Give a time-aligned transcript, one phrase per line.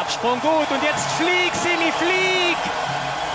[0.00, 2.56] Absprung gut und jetzt flieg, Simi, flieg!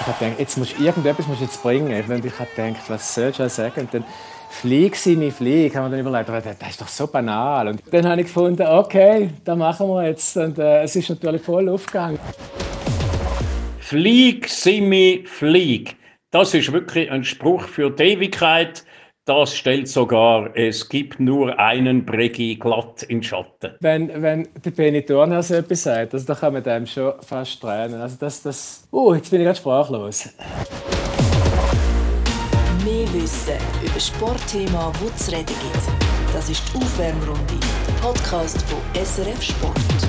[0.02, 1.90] Ich habe gedacht, jetzt musst irgendetwas musst du jetzt bringen.
[1.92, 2.20] Ich habe
[2.54, 3.80] gedacht, was soll ich sagen?
[3.80, 4.04] Und dann
[4.50, 6.28] Flieg, Simi, flieg, haben wir dann überlegt,
[6.62, 7.70] das ist doch so banal.
[7.70, 10.36] Und dann habe ich gefunden, okay, das machen wir jetzt.
[10.36, 12.20] Und äh, es ist natürlich voll aufgegangen.
[13.80, 15.96] Flieg, Simi, flieg.
[16.32, 18.84] Das ist wirklich ein Spruch für die Ewigkeit.
[19.30, 23.74] Das stellt sogar, es gibt nur einen Bregi glatt in Schatten.
[23.80, 27.62] Wenn, wenn der Benny Thurner so etwas sagt, also, da kann man dem schon fast
[27.62, 28.02] tränen.
[28.02, 30.30] Also das, das, oh, jetzt bin ich ganz sprachlos.
[32.84, 33.54] Mehr Wissen
[33.86, 36.34] über Sportthema, wo es reden gibt.
[36.34, 37.54] Das ist die Aufwärmrunde,
[37.88, 40.09] der Podcast von SRF Sport.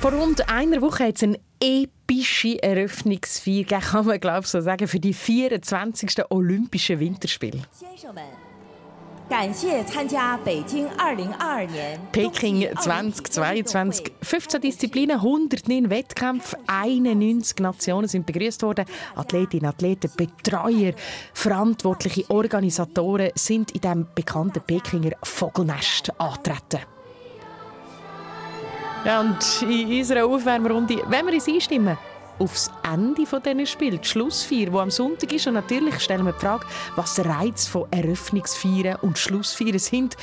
[0.00, 5.00] Vor rund einer Woche hat es eine epische Eröffnungsfeier kann man glaube so sagen, für
[5.00, 6.30] die 24.
[6.30, 7.62] Olympischen Winterspiele.
[12.12, 14.12] Peking 2022.
[14.22, 18.84] 15 Disziplinen, 109 Wettkämpfe, 91 Nationen sind begrüßt worden.
[19.16, 20.92] Athletinnen, Athleten, Betreuer,
[21.34, 26.95] verantwortliche Organisatoren sind in dem bekannten Pekinger Vogelnest angetreten.
[29.06, 31.96] Ja, und in unserer Aufwärmrunde, wenn wir uns einstimmen,
[32.38, 35.46] aufs Ende dieses Spiels, die Schlussfeier, die am Sonntag ist.
[35.46, 40.16] Und natürlich stellen wir die Frage, was der Reiz von Eröffnungsfeiern und Schlussfeiern sind.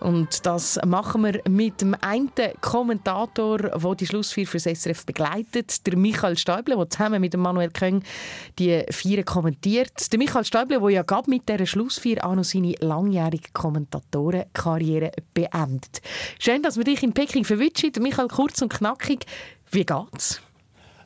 [0.00, 5.86] Und das machen wir mit dem einen Kommentator, der die Schlussfeier für das SRF begleitet,
[5.86, 8.02] der Michael Stäuble, der zusammen mit Manuel Köng
[8.58, 10.12] die Feier kommentiert.
[10.12, 16.02] Der Michael Stäuble, der ja gerade mit dieser Schlussfeier auch noch seine langjährige Kommentatorenkarriere beendet.
[16.38, 17.92] Schön, dass wir dich in Peking verwünschen.
[18.00, 19.24] Michael, kurz und knackig,
[19.70, 20.42] wie geht's?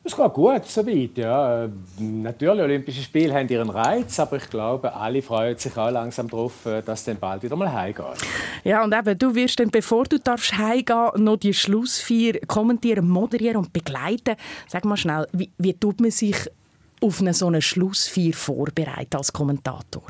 [0.03, 1.15] Es geht gut, soweit.
[1.15, 1.69] Ja.
[1.99, 6.65] Natürlich, Olympische Spiele haben ihren Reiz, aber ich glaube, alle freuen sich auch langsam darauf,
[6.65, 8.05] äh, dass es dann bald wieder mal heimgeht.
[8.63, 13.57] Ja, und eben, du wirst dann, bevor du darfst heimgehen, noch die Schlussfeier kommentieren, moderieren
[13.57, 14.35] und begleiten.
[14.67, 16.49] Sag mal schnell, wie, wie tut man sich
[16.99, 20.03] auf eine so eine Schlussfeier vorbereiten als Kommentator?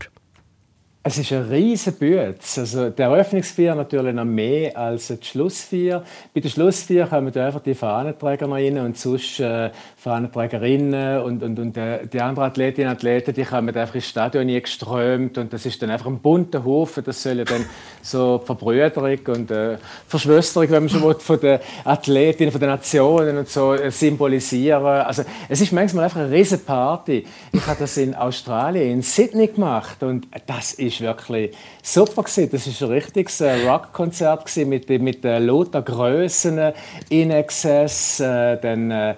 [1.03, 2.59] Es ist ein riesen Bütz.
[2.59, 6.03] Also der Eröffnungsfeier natürlich noch mehr als die Schlussfeier.
[6.31, 11.59] Bei der Schlussfeier kommen einfach die Fahnenträger noch rein und sonst äh, Fahnenträgerinnen und, und,
[11.59, 15.67] und äh, die anderen Athletinnen und Athleten, die kommen einfach ins Stadion geströmt und das
[15.67, 17.03] ist dann einfach ein bunter Haufen.
[17.03, 17.65] Das soll ja dann
[18.01, 23.37] so Verbrüderung und äh, Verschwösterung, wenn man schon will, von den Athletinnen, von den Nationen
[23.37, 24.83] und so äh, symbolisieren.
[24.83, 27.23] Also es ist manchmal einfach eine riesen Party.
[27.51, 32.49] Ich habe das in Australien, in Sydney gemacht und das ist wirklich super gewesen.
[32.51, 36.73] Das ist ein richtiges äh, Rockkonzert mit mit den lauter Grössen
[37.09, 39.13] in Excess, äh, dann äh,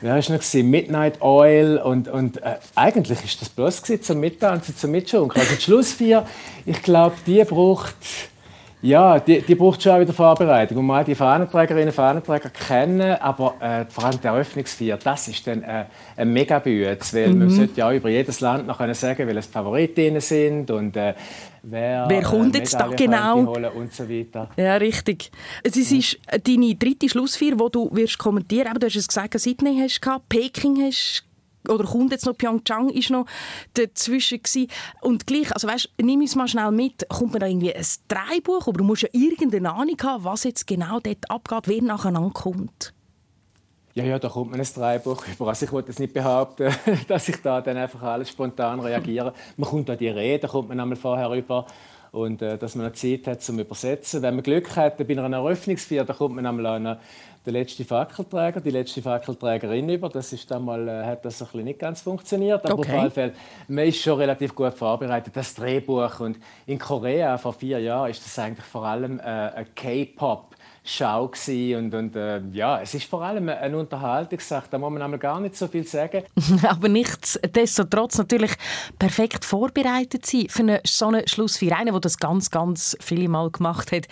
[0.00, 0.42] Wer war noch?
[0.70, 1.78] Midnight Oil.
[1.78, 5.40] Und, und äh, eigentlich ist das bloß zum Mittanzen, zum Mitschunkeln.
[5.40, 6.24] Also die Schlussvier,
[6.66, 7.96] ich glaube, die braucht
[8.80, 10.78] ja, die, die braucht schon auch wieder Vorbereitung.
[10.78, 15.46] Und mal die Fahnenträgerinnen und Fahnenträger kennen, aber äh, vor allem die Eröffnungsfeier, das ist
[15.46, 17.38] dann äh, ein Megabüte, weil mhm.
[17.38, 21.14] man sollte ja auch über jedes Land noch können sagen, welche Favoritinnen sind und äh,
[21.62, 24.48] wer, wer kommt äh, jetzt da genau und so weiter.
[24.56, 25.30] Ja, richtig.
[25.64, 28.68] Es ist deine dritte Schlussfeier, die du wirst kommentieren.
[28.68, 31.27] Aber du hast es gesagt, Sydney hast du Peking hast
[31.68, 33.26] oder kommt jetzt noch Pyeongchang ist noch
[33.74, 34.68] dazwischen gewesen.
[35.00, 38.66] und gleich also weißt nimm uns mal schnell mit kommt man da irgendwie ein Dreibuch
[38.66, 42.92] aber du musst ja irgendeine Ahnung haben was jetzt genau dort abgeht wer nacheinander kommt
[43.98, 45.48] ja, ja, da kommt man ein Dreibuch über.
[45.48, 46.72] Also ich wollte jetzt nicht behaupten,
[47.08, 49.32] dass ich da dann einfach alles spontan reagiere.
[49.56, 51.66] Man kommt da die Rede, kommt man einmal vorher über
[52.12, 54.22] und äh, dass man noch Zeit hat zum Übersetzen.
[54.22, 56.98] Wenn man Glück hat, bei einer Eröffnungsfeier, da kommt man einmal an
[57.44, 60.08] der letzte Fackelträger, die letzte Fackelträgerin über.
[60.08, 62.64] Das ist einmal, äh, hat das ein nicht ganz funktioniert.
[62.64, 62.92] Aber okay.
[62.92, 63.32] auf jeden Fall,
[63.68, 65.34] man ist schon relativ gut vorbereitet.
[65.34, 69.66] Das Drehbuch und in Korea vor vier Jahren ist das eigentlich vor allem äh, ein
[69.74, 70.56] K-Pop.
[70.90, 75.18] Schau und, und äh, ja, es ist vor allem eine Unterhaltungssache, da muss man einmal
[75.18, 76.22] gar nicht so viel sagen.
[76.66, 78.52] Aber nichtsdestotrotz natürlich
[78.98, 81.76] perfekt vorbereitet sein für eine, so eine Schlussfeier.
[81.76, 84.06] Einer, der das ganz, ganz viele Mal gemacht hat,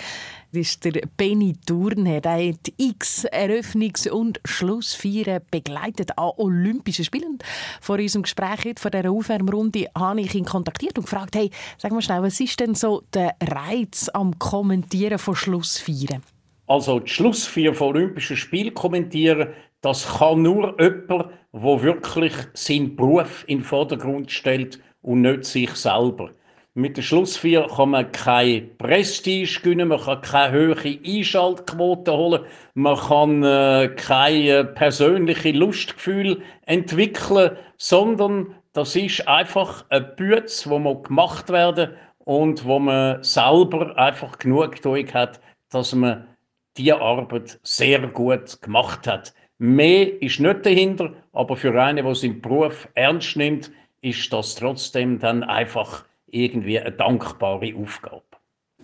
[0.53, 2.21] ist der Benny Thurnherr.
[2.21, 7.39] Der hat x Eröffnungs- und Schlussfeiern begleitet an Olympischen Spielen.
[7.81, 12.03] Vor unserem Gespräch, vor dieser Aufwärmrunde, habe ich ihn kontaktiert und gefragt, hey, sag mal
[12.03, 16.23] schnell, was ist denn so der Reiz am Kommentieren von Schlussfeiern?
[16.67, 19.49] Also die Schlussfeier von Olympischen Spielen kommentieren,
[19.83, 25.71] das kann nur jemand, der wirklich seinen Beruf in den Vordergrund stellt und nicht sich
[25.71, 26.31] selber.
[26.75, 32.97] Mit der Schlussfeier kann man kein Prestige gewinnen, man kann keine hohe Einschaltquote holen, man
[32.97, 41.49] kann äh, kein persönliches Lustgefühl entwickeln, sondern das ist einfach ein Bütz, wo man gemacht
[41.49, 44.85] werden und wo man selber einfach genug
[45.15, 45.41] hat,
[45.71, 46.27] dass man
[46.77, 49.35] diese Arbeit sehr gut gemacht hat.
[49.59, 53.71] Mehr ist nicht dahinter, aber für einen, der seinen Beruf ernst nimmt,
[54.03, 58.23] ist das trotzdem dann einfach irgendwie eine dankbare Aufgabe.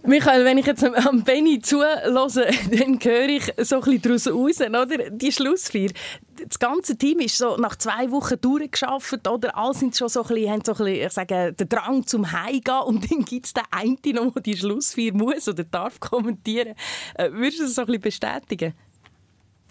[0.04, 5.10] Michael, wenn ich jetzt am Benny zuhöre, dann höre ich so ein bisschen raus, oder?
[5.10, 5.90] Die Schlussfeier.
[6.44, 9.56] Das ganze Team ist so nach zwei Wochen durchgeschafft, oder?
[9.56, 12.32] Alle sind schon so ein bisschen, haben so ein bisschen, ich sage, den Drang zum
[12.32, 16.75] Heimgehen und dann gibt es den einen der die Schlussfeier muss oder darf kommentieren.
[17.14, 18.75] Äh, würdest du das so ein bisschen bestätigen?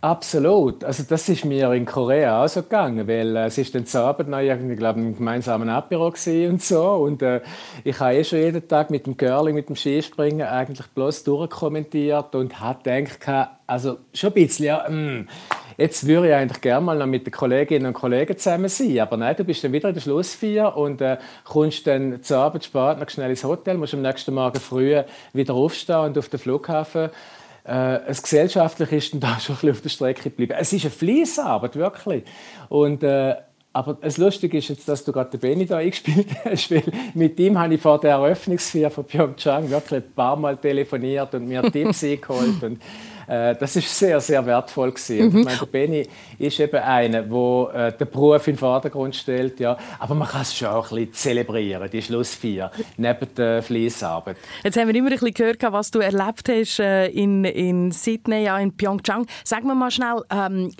[0.03, 0.83] Absolut.
[0.83, 4.01] Also das ist mir in Korea auch so gegangen, weil äh, es ist dann zu
[4.01, 6.83] Abend noch irgendwie, glaube ich, im gemeinsamen Apero und so.
[6.93, 7.41] Und äh,
[7.83, 12.33] ich habe eh schon jeden Tag mit dem Curling, mit dem Skispringen eigentlich bloß durchkommentiert
[12.33, 15.29] und habe gedacht, also schon ein bisschen, ja, mh, hm,
[15.77, 19.17] jetzt würde ich eigentlich gerne mal noch mit den Kolleginnen und Kollegen zusammen sein, aber
[19.17, 22.97] nein, du bist dann wieder in der Schlussfeier und äh, kommst dann zu Abend spät
[22.97, 24.99] noch schnell ins Hotel, musst am nächsten Morgen früh
[25.33, 27.11] wieder aufstehen und auf den Flughafen
[27.65, 30.53] äh, es gesellschaftlich ist dann da schon ein bisschen auf der Strecke geblieben.
[30.57, 32.23] Es ist eine Fliessarbeit, wirklich.
[32.69, 33.35] Und, äh,
[33.73, 37.39] aber das Lustige ist jetzt, dass du gerade den Benny da eingespielt hast, weil mit
[37.39, 41.61] ihm habe ich vor der Eröffnungsfeier von Pyeongchang wirklich ein paar Mal telefoniert und mir
[41.71, 42.61] Tipps eingeholt.
[43.31, 45.29] Äh, das ist sehr, sehr wertvoll gewesen.
[45.29, 45.39] Mhm.
[45.39, 46.07] Ich meine, der Benny
[46.37, 49.77] ist eben einer, der äh, den Beruf in den Vordergrund stellt, ja.
[49.99, 54.35] Aber man kann es schon auch ein bisschen zelebrieren, die Schlussfeier, neben der Fließarbeit.
[54.63, 58.43] Jetzt haben wir immer ein bisschen gehört, was du erlebt hast äh, in, in Sydney,
[58.43, 59.25] ja, in Pyeongchang.
[59.45, 60.71] Sag mir mal schnell, ähm,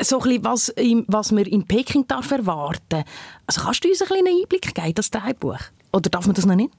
[0.00, 0.74] so ein bisschen, was,
[1.08, 3.04] was man in Peking darf erwarten
[3.46, 5.58] Also kannst du uns ein bisschen einen Einblick geben, das Drehbuch?
[5.92, 6.70] Oder darf man das noch nicht?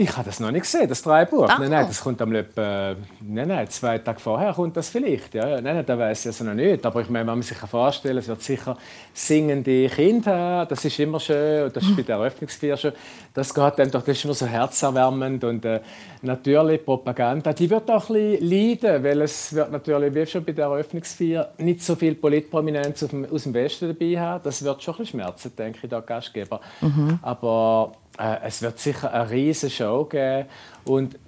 [0.00, 1.48] Ich habe das noch nicht gesehen, das Dreibuch.
[1.58, 5.34] Nein, nein, das kommt am etwa, nein, nein, zwei Tage vorher kommt das vielleicht.
[5.34, 5.60] Ja, ja.
[5.60, 6.86] Nein, nein, das weiß ich also noch nicht.
[6.86, 8.78] Aber ich meine, wenn man sich vorstellen es wird sicher
[9.12, 10.68] singende Kinder haben.
[10.68, 11.64] Das ist immer schön.
[11.64, 12.92] Und das ist bei der Eröffnungsfeier schon.
[13.34, 15.42] Das geht dann doch, das ist immer so herzerwärmend.
[15.42, 15.80] Und äh,
[16.22, 20.52] natürlich Propaganda, die wird auch ein bisschen leiden, weil es wird natürlich, wie schon bei
[20.52, 24.44] der Eröffnungsfeier, nicht so viel Politprominenz aus dem Westen dabei haben.
[24.44, 26.60] Das wird schon ein bisschen schmerzen, denke ich, der Gastgeber.
[26.82, 27.18] Mhm.
[27.20, 30.48] Aber äh, es wird sicher eine riesige Show geben.
[30.84, 31.18] Und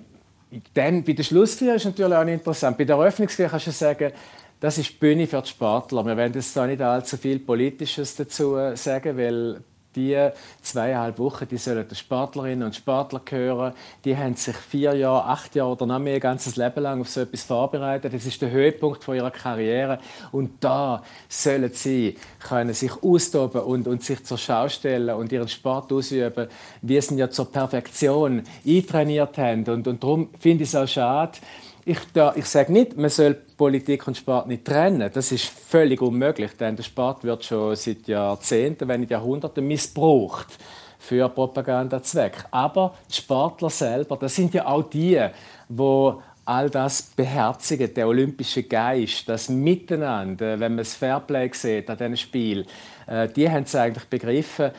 [0.74, 2.76] dann bei der Schlussfeier ist natürlich auch interessant.
[2.76, 4.12] Bei der Eröffnungsfeier kannst du sagen,
[4.58, 6.04] das ist die Bühne für die Sportler.
[6.04, 9.62] Wir werden jetzt da nicht allzu viel Politisches dazu sagen, weil
[9.96, 10.30] die
[10.62, 13.74] zweieinhalb Wochen, die sollen die Sportlerinnen und Sportler gehören.
[14.04, 17.08] Die haben sich vier Jahre, acht Jahre oder noch mehr, ein ganzes Leben lang auf
[17.08, 18.12] so etwas vorbereitet.
[18.14, 19.98] Das ist der Höhepunkt von ihrer Karriere.
[20.32, 25.48] Und da sollen sie können sich austoben und, und sich zur Schau stellen und ihren
[25.48, 26.48] Sport ausüben,
[26.82, 29.64] wie sie ihn ja zur Perfektion eintrainiert haben.
[29.68, 31.38] Und, und darum finde ich es auch schade,
[31.84, 31.98] ich,
[32.34, 35.10] ich sage nicht, man soll Politik und Sport nicht trennen.
[35.12, 40.58] Das ist völlig unmöglich, denn der Sport wird schon seit Jahrzehnten, wenn nicht Jahrhunderten missbraucht
[40.98, 42.44] für Propagandazwecke.
[42.50, 45.20] Aber die Sportler selber, das sind ja auch die,
[45.68, 51.96] wo all das beherzigen, der olympische Geist, das Miteinander, wenn man das Fairplay sieht an
[51.96, 52.66] diesem Spiel,
[53.06, 54.70] äh, die haben es eigentlich begriffen,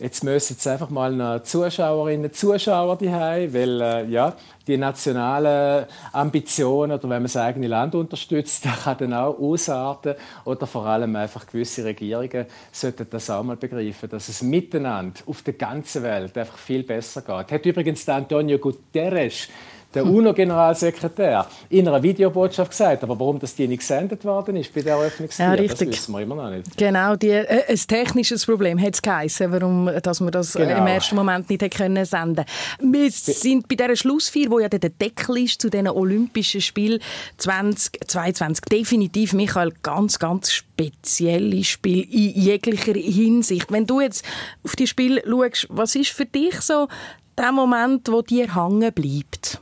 [0.00, 4.36] Jetzt müssen jetzt einfach mal noch Zuschauerinnen und Zuschauer haben, weil äh, ja,
[4.66, 10.16] die nationalen Ambitionen oder wenn man das eigene Land unterstützt, das kann dann auch ausarten
[10.44, 15.42] oder vor allem einfach gewisse Regierungen sollten das auch mal begreifen, dass es miteinander auf
[15.42, 17.52] der ganzen Welt einfach viel besser geht.
[17.52, 19.48] Hat übrigens Antonio Guterres
[19.94, 23.02] der UNO-Generalsekretär in einer Videobotschaft gesagt.
[23.02, 26.20] Aber warum das die nicht gesendet worden ist bei der Eröffnungsfeier, ja, das wissen wir
[26.20, 26.76] immer noch nicht.
[26.76, 30.78] Genau, die, äh, ein technisches Problem hat es geheißen, warum dass wir das genau.
[30.78, 32.44] im ersten Moment nicht können senden
[32.80, 37.00] Wir sind bei dieser Schlussfeier, wo ja der Deckel ist zu den Olympischen Spielen
[37.38, 43.70] 2022, definitiv, Michael, ganz, ganz spezielle Spiel in jeglicher Hinsicht.
[43.70, 44.24] Wenn du jetzt
[44.62, 46.88] auf die Spiel schaust, was ist für dich so
[47.36, 49.60] der Moment, wo dir hängen bleibt?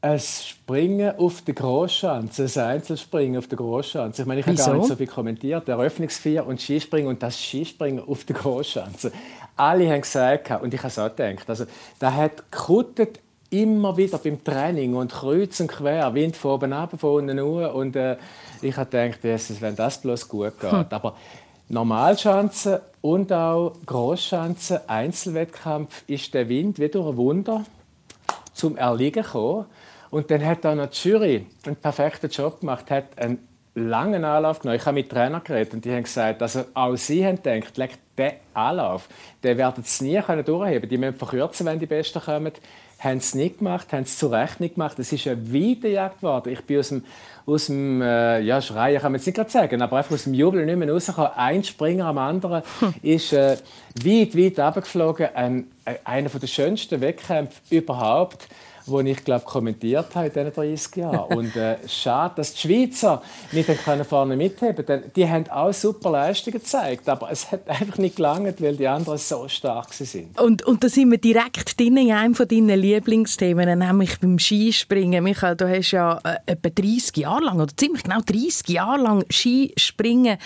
[0.00, 4.22] Ein Springen auf der Großschanze, ein Einzelspringen auf der Großschanze.
[4.22, 5.68] Ich meine, ich habe gar nicht so viel kommentiert.
[5.68, 9.12] Eröffnungsfeier und Skispringen und das Skispringen auf der Großschanze.
[9.56, 11.64] Alle haben gesagt, und ich habe es auch gedacht, also,
[11.98, 13.18] da hat gekuttet
[13.50, 17.74] immer wieder beim Training und kreuz und quer, Wind von oben ab, von unten nur.
[17.74, 18.16] Und äh,
[18.62, 20.70] ich habe gedacht, Jesus, wenn das bloß gut geht.
[20.70, 20.86] Hm.
[20.90, 21.16] Aber
[21.68, 27.64] Normalschanze und auch Großschanze, Einzelwettkampf, ist der Wind wie durch ein Wunder
[28.52, 29.66] zum Erliegen gekommen.
[30.10, 33.38] Und dann hat auch noch die Jury einen perfekten Job gemacht, hat einen
[33.78, 34.78] langen Anlauf genommen.
[34.78, 38.34] Ich habe mit Trainern geredet und die haben gesagt, also auch sie haben gedacht, der
[38.52, 39.08] Anlauf,
[39.44, 42.52] den werden sie nie können durchheben Die müssen verkürzen, wenn die Besten kommen.
[42.98, 44.98] Haben es nicht gemacht, haben es zu Recht nicht gemacht.
[44.98, 46.52] Es ist eine Weiterjagd geworden.
[46.52, 47.04] Ich bin aus dem,
[47.46, 50.34] aus dem äh, ja, Schreien kann man jetzt nicht gerade sagen, aber einfach aus dem
[50.34, 51.30] Jubel nicht mehr rausgekommen.
[51.36, 52.64] Ein Springer am anderen
[53.02, 53.56] ist äh,
[54.04, 55.28] weit, weit runtergeflogen.
[55.32, 58.48] Ein, äh, einer der schönsten Wettkämpfe überhaupt
[58.88, 61.36] die ich glaube kommentiert habe in diesen 30 Jahren.
[61.36, 63.70] Und äh, schade, dass die Schweizer nicht
[64.08, 65.12] vorne mitheben können.
[65.14, 69.18] Die haben auch super Leistungen gezeigt, aber es hat einfach nicht gelangt, weil die anderen
[69.18, 70.38] so stark sind.
[70.40, 75.22] Und, und da sind wir direkt drin in einem von deinen Lieblingsthemen, nämlich beim Skispringen.
[75.24, 79.24] Michael, du hast ja äh, etwa 30 Jahre lang, oder ziemlich genau 30 Jahre lang
[79.30, 80.38] Skispringen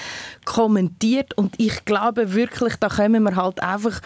[0.45, 4.01] kommentiert und ich glaube wirklich, da kommen wir halt einfach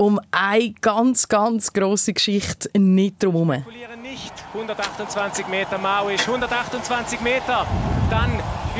[0.00, 3.64] um eine ganz, ganz große Geschichte nicht drum herum.
[4.02, 7.66] Nicht 128 Meter Mauisch, 128 Meter.
[8.08, 8.30] Dann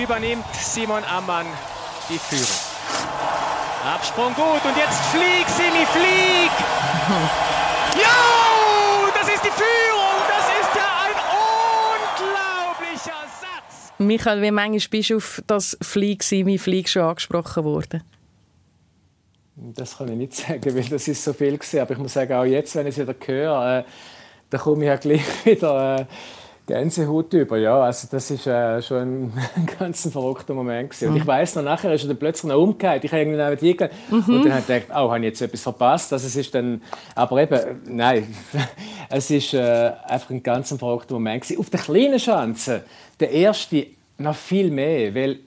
[0.02, 1.44] übernimmt Simon Ammann
[2.08, 2.48] die Führung.
[3.94, 6.50] Absprung gut und jetzt flieg, Simi, flieg!
[8.00, 10.20] Ja, das ist die Führung!
[10.28, 11.16] Das ist ja ein
[12.16, 13.92] unglaublicher Satz!
[13.98, 18.02] Michael, wie manchmal bist du auf das Flieg, Simi, Flieg schon angesprochen worden?
[19.56, 21.80] Das kann ich nicht sagen, weil das ist so viel gewesen.
[21.80, 23.84] Aber ich muss sagen, auch jetzt, wenn ich es wieder höre, äh,
[24.48, 26.04] da komme ich ja gleich wieder äh,
[26.66, 27.58] Gänsehaut über.
[27.58, 29.32] Ja, also das ist äh, schon ein,
[29.78, 31.08] ganz verrückter Moment gewesen.
[31.08, 31.28] Und ich mhm.
[31.28, 33.04] weiß noch, nachher ist er dann plötzlich noch umgekehrt.
[33.04, 34.34] Ich habe irgendwie neben die mhm.
[34.36, 36.12] und dann habe ich gedacht, oh, habe ich jetzt etwas verpasst?
[36.12, 36.80] Also es ist dann,
[37.16, 38.34] aber eben, nein,
[39.08, 41.58] es ist äh, einfach ein ganz verrückter Moment gewesen.
[41.58, 42.84] Auf der kleinen Schanze,
[43.18, 43.86] der erste
[44.18, 45.40] noch viel mehr, weil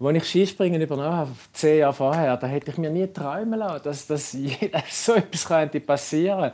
[0.00, 3.84] als ich Skispringen übernommen habe, zehn Jahre vorher, da hätte ich mir nie träumen lassen,
[3.84, 4.32] dass, dass
[4.90, 6.52] so etwas könnte passieren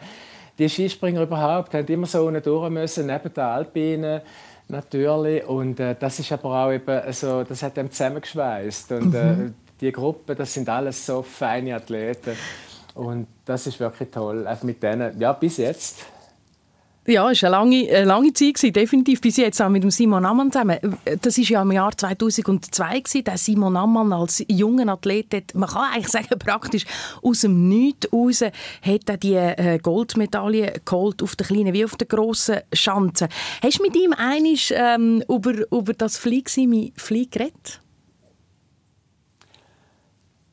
[0.59, 4.21] Die Skispringer überhaupt haben immer so unten durch müssen, neben den Alpinen
[4.69, 5.47] natürlich.
[5.47, 8.93] Und äh, das ist aber auch eben so, das hat dem zusammengeschweißt.
[8.93, 9.55] Und äh, mhm.
[9.81, 12.37] die Gruppe, das sind alles so feine Athleten.
[12.95, 14.47] Und das ist wirklich toll.
[14.47, 16.05] Einfach mit denen, ja, bis jetzt
[17.11, 19.21] ja, es war eine lange, eine lange Zeit, gewesen, definitiv.
[19.21, 20.79] Bis jetzt auch mit dem Simon Ammann zusammen.
[21.21, 23.01] Das war ja im Jahr 2002.
[23.01, 23.25] Gewesen.
[23.25, 26.85] Der Simon Ammann als junger Athlet, hat, man kann eigentlich sagen, praktisch
[27.23, 31.97] aus dem Nichts raus, hat er die äh, Goldmedaille geholt, auf der kleinen wie auf
[31.97, 33.29] der grossen Schanze.
[33.63, 37.81] Hast du mit ihm einig ähm, über, über das Flieg, Flieg geredet?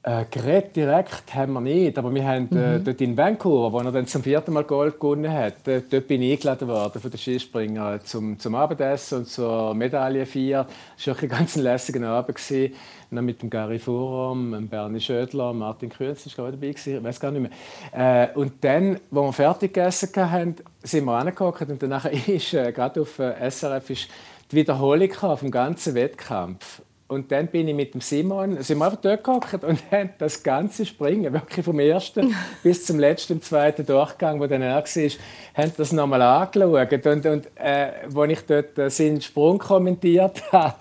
[0.07, 2.83] Äh, Gerät direkt haben wir nicht, aber wir haben äh, mhm.
[2.85, 6.21] dort in Vancouver, wo er dann zum vierten Mal Gold gewonnen hat, äh, dort bin
[6.21, 10.65] ich eingeladen worden von den Skispringern zum, zum Abendessen und zur Medaillenfeier.
[10.97, 12.37] Es war ein ganz lässiger Abend.
[12.37, 12.73] Gewesen.
[13.11, 17.19] Dann mit dem Gary Furum, Bernie Schödler, Martin Krütz war gerade dabei, gewesen, ich weiß
[17.19, 17.51] gar nicht
[17.91, 18.27] mehr.
[18.31, 22.71] Äh, und dann, als wir fertig gegessen haben, sind wir angeguckt und danach ist äh,
[22.71, 24.07] gerade auf äh, SRF ist
[24.51, 26.81] die Wiederholung vom ganzen Wettkampf.
[27.09, 30.43] Und dann bin ich mit dem Simon, sind wir einfach dort gehockt und haben das
[30.43, 35.71] ganze Springen, wirklich vom ersten bis zum letzten, zweiten Durchgang, wo dann er war, haben
[35.77, 37.05] das nochmal angeschaut.
[37.05, 40.75] Und, und äh, als ich dort äh, seinen Sprung kommentiert habe,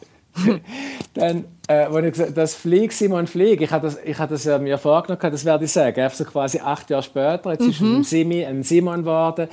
[1.14, 4.44] dann, äh, wo ich gesagt das Flieg, Simon, Flieg, ich habe das, ich habe das
[4.44, 7.70] ja mir vorgenommen, das werde ich sagen, einfach so quasi acht Jahre später, jetzt mhm.
[7.70, 9.48] ist ein, Simi, ein Simon geworden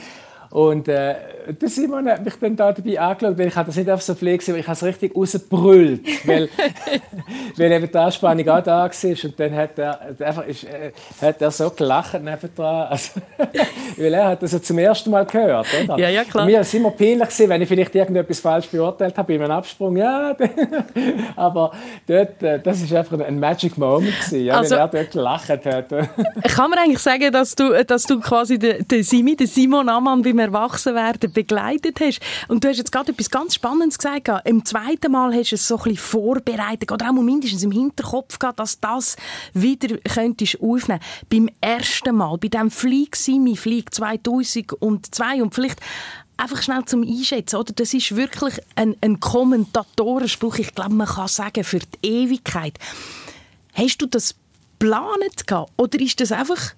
[0.53, 1.15] und äh,
[1.47, 4.37] der Simon hat mich dann da dabei angeschaut, weil ich das nicht auf so viel
[4.37, 6.47] gesehen, ich habe es richtig rausgebrüllt, weil,
[7.57, 9.23] weil eben die Anspannung auch da war.
[9.23, 12.87] Und dann hat er, einfach, ist, äh, hat er so gelacht nebendran.
[12.87, 13.19] Also,
[13.97, 15.97] weil er hat das ja zum ersten Mal gehört, oder?
[15.97, 16.43] Ja, ja, klar.
[16.43, 19.43] Und mir war es immer peinlich, gewesen, wenn ich vielleicht irgendetwas falsch beurteilt habe bei
[19.43, 19.97] einem Absprung.
[19.97, 20.37] Ja,
[21.35, 21.71] aber
[22.05, 25.49] dort, äh, das war einfach ein Magic Moment, gewesen, ja, also, weil er dort gelacht
[25.49, 25.63] hat.
[25.63, 30.21] kann man eigentlich sagen, dass du, dass du quasi den, den, Simi, den Simon Ammann
[30.21, 32.19] beim Erwachsenwerden begleitet hast.
[32.47, 34.29] Und du hast jetzt gerade etwas ganz Spannendes gesagt.
[34.45, 38.39] Im zweiten Mal hast du es so ein bisschen vorbereitet oder auch mindestens im Hinterkopf
[38.39, 39.15] gehabt, dass das
[39.53, 41.01] wieder könntest aufnehmen.
[41.29, 45.79] Beim ersten Mal, bei dem Flieg Simi Flieg 2002 und vielleicht
[46.37, 47.73] einfach schnell zum Einschätzen, oder?
[47.73, 50.57] Das ist wirklich ein, ein Kommentatorenspruch.
[50.57, 52.77] Ich glaube, man kann sagen, für die Ewigkeit.
[53.73, 54.35] Hast du das
[54.83, 56.73] geplant oder ist das einfach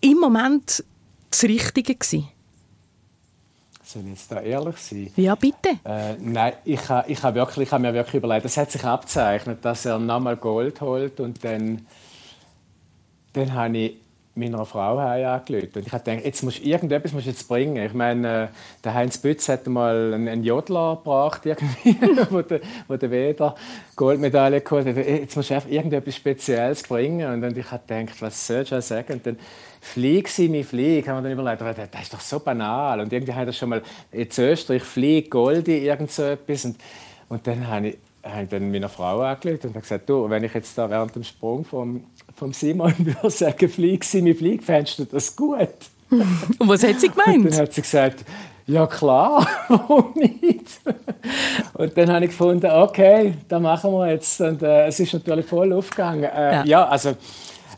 [0.00, 0.84] im Moment
[1.30, 2.28] das Richtige gewesen?
[3.94, 5.08] Soll ich jetzt da ehrlich sein?
[5.14, 5.78] Ja, bitte.
[5.84, 8.82] Äh, nein, ich habe ich ha wirklich, ich ha mir wirklich überlegt, es hat sich
[8.82, 11.86] abzeichnet, dass er nochmal Gold holt und dann,
[13.34, 13.96] dann habe ich
[14.34, 15.70] meiner Frau angerufen.
[15.76, 17.76] Und ich habe gedacht, jetzt musst, irgendetwas musst du jetzt bringen.
[17.86, 18.48] Ich meine, äh,
[18.82, 21.96] der Heinz Bütz hat mal einen, einen Jodler gebracht, irgendwie,
[22.30, 23.54] wo, der, wo der Weder
[23.94, 24.96] Goldmedaille geholt hat.
[24.96, 27.32] Jetzt musst du einfach irgendetwas Spezielles bringen.
[27.32, 29.12] Und dann ich habe gedacht, was soll ich sagen?
[29.12, 29.38] Und dann
[29.84, 31.60] Flieg sie mir Flieg, haben wir dann überlegt,
[31.92, 33.00] das ist doch so banal.
[33.00, 36.64] Und irgendwie hat er schon mal in Österreich Flieg, Goldi, irgend so etwas.
[36.64, 36.76] Und,
[37.28, 40.54] und dann habe ich, habe ich dann meiner Frau angelegt und gesagt, du, wenn ich
[40.54, 42.02] jetzt da während dem Sprung vom,
[42.34, 45.68] vom Simon würde sagen, Flieg sie mir Flieg, fändest du das gut?
[46.10, 47.44] Und was hat sie gemeint?
[47.44, 48.24] Und dann hat sie gesagt,
[48.66, 50.80] ja klar, warum nicht?
[51.74, 54.40] Und dann habe ich gefunden, okay, das machen wir jetzt.
[54.40, 56.24] Und äh, es ist natürlich voll aufgegangen.
[56.24, 56.64] Äh, ja.
[56.64, 56.88] ja.
[56.88, 57.14] also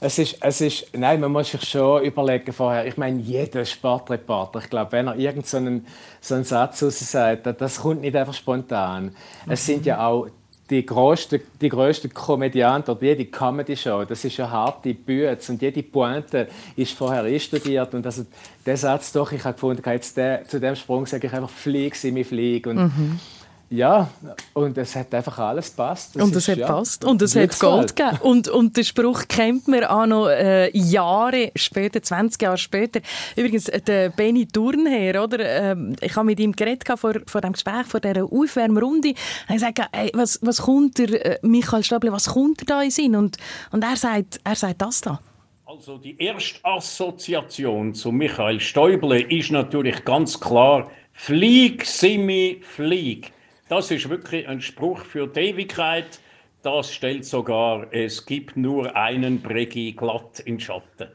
[0.07, 2.87] es ist, es ist, nein, man muss sich schon überlegen vorher.
[2.87, 5.85] Ich meine, jeder Sportreporter, ich glaube, wenn er irgendeinen
[6.21, 9.07] so, einen Satz raus sagt, das kommt nicht einfach spontan.
[9.07, 9.13] Mhm.
[9.53, 10.29] Es sind ja auch
[10.71, 15.83] die grössten, die grössten Komödianten oder jede Comedy-Show, das ist eine harte Bühne und jede
[15.83, 18.27] Pointe ist vorher einstudiert und also
[18.65, 21.95] der Satz doch, ich habe gefunden, jetzt der, zu dem Sprung sage ich einfach, flieg
[21.95, 23.21] sie mir flieg und mhm.
[23.69, 24.09] Ja,
[24.53, 26.17] und es hat einfach alles passt.
[26.17, 27.05] und es hat ja, passt.
[27.05, 28.19] Und es hat Gold gegeben.
[28.21, 33.01] Und, und der Spruch kennt man auch noch äh, Jahre später, 20 Jahre später.
[33.35, 35.41] Übrigens, äh, der Benny Thurnherr, oder?
[35.41, 39.15] Ähm, ich habe mit ihm geredet vor, vor dem Gespräch, vor dieser Aufwärmrunde.
[39.53, 42.91] Ich sage, ey, was, was kommt der, äh, Michael Stable, was kommt er da in
[42.93, 43.17] Sinn?
[43.17, 43.37] Und,
[43.73, 45.21] und er, sagt, er sagt das da.
[45.65, 53.33] Also die erste Assoziation zu Michael Stäuble ist natürlich ganz klar Flieg, Simi, Flieg.
[53.69, 56.21] Das ist wirklich ein Spruch für die Ewigkeit.
[56.63, 61.09] Das stellt sogar, es gibt nur einen Bregi glatt in Schatten.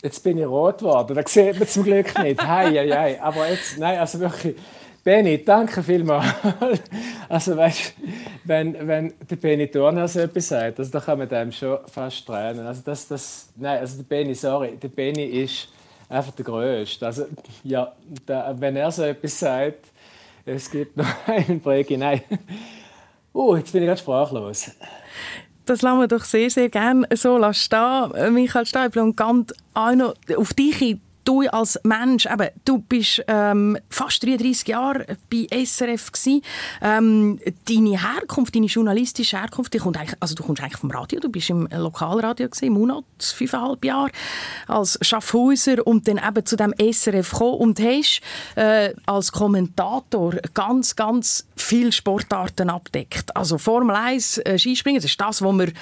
[0.00, 2.40] Jetzt bin ich rot geworden, das sieht man zum Glück nicht.
[2.40, 3.20] Hei, hei, hei.
[3.20, 4.54] Aber jetzt, nein, also wirklich,
[5.02, 6.26] Benny, danke vielmals.
[7.28, 7.94] Also weißt,
[8.44, 12.24] wenn, wenn der Benny Turner so etwas sagt, also, da kann man dem schon fast
[12.26, 12.66] tränen.
[12.66, 15.68] Also das, das, nein, also der Benny, sorry, der Benny ist
[16.08, 17.04] einfach der Größte.
[17.04, 17.26] Also
[17.64, 17.92] ja,
[18.26, 19.90] der, wenn er so etwas sagt,
[20.48, 21.96] es gibt noch einen Bregi.
[21.96, 22.22] Nein.
[23.32, 24.70] Oh, jetzt bin ich ganz sprachlos.
[25.66, 28.32] Das lassen wir doch sehr, sehr gerne so stehen.
[28.32, 30.96] Michael Steibler und ganz auch noch auf dich
[31.28, 36.42] du als Mensch, eben, du bist ähm, fast 33 Jahre bei SRF gewesen.
[36.80, 41.20] Ähm, deine Herkunft, deine journalistische Herkunft, die kommt eigentlich, also du kommst eigentlich vom Radio,
[41.20, 44.10] du bist im Lokalradio gewesen, im Monat, fünfeinhalb Jahre,
[44.66, 48.22] als Schaffhauser und dann eben zu dem SRF gekommen und hast
[48.54, 53.36] äh, als Kommentator ganz, ganz viele Sportarten abdeckt.
[53.36, 55.72] Also Formel 1, äh, Skispringen, das ist das, was wir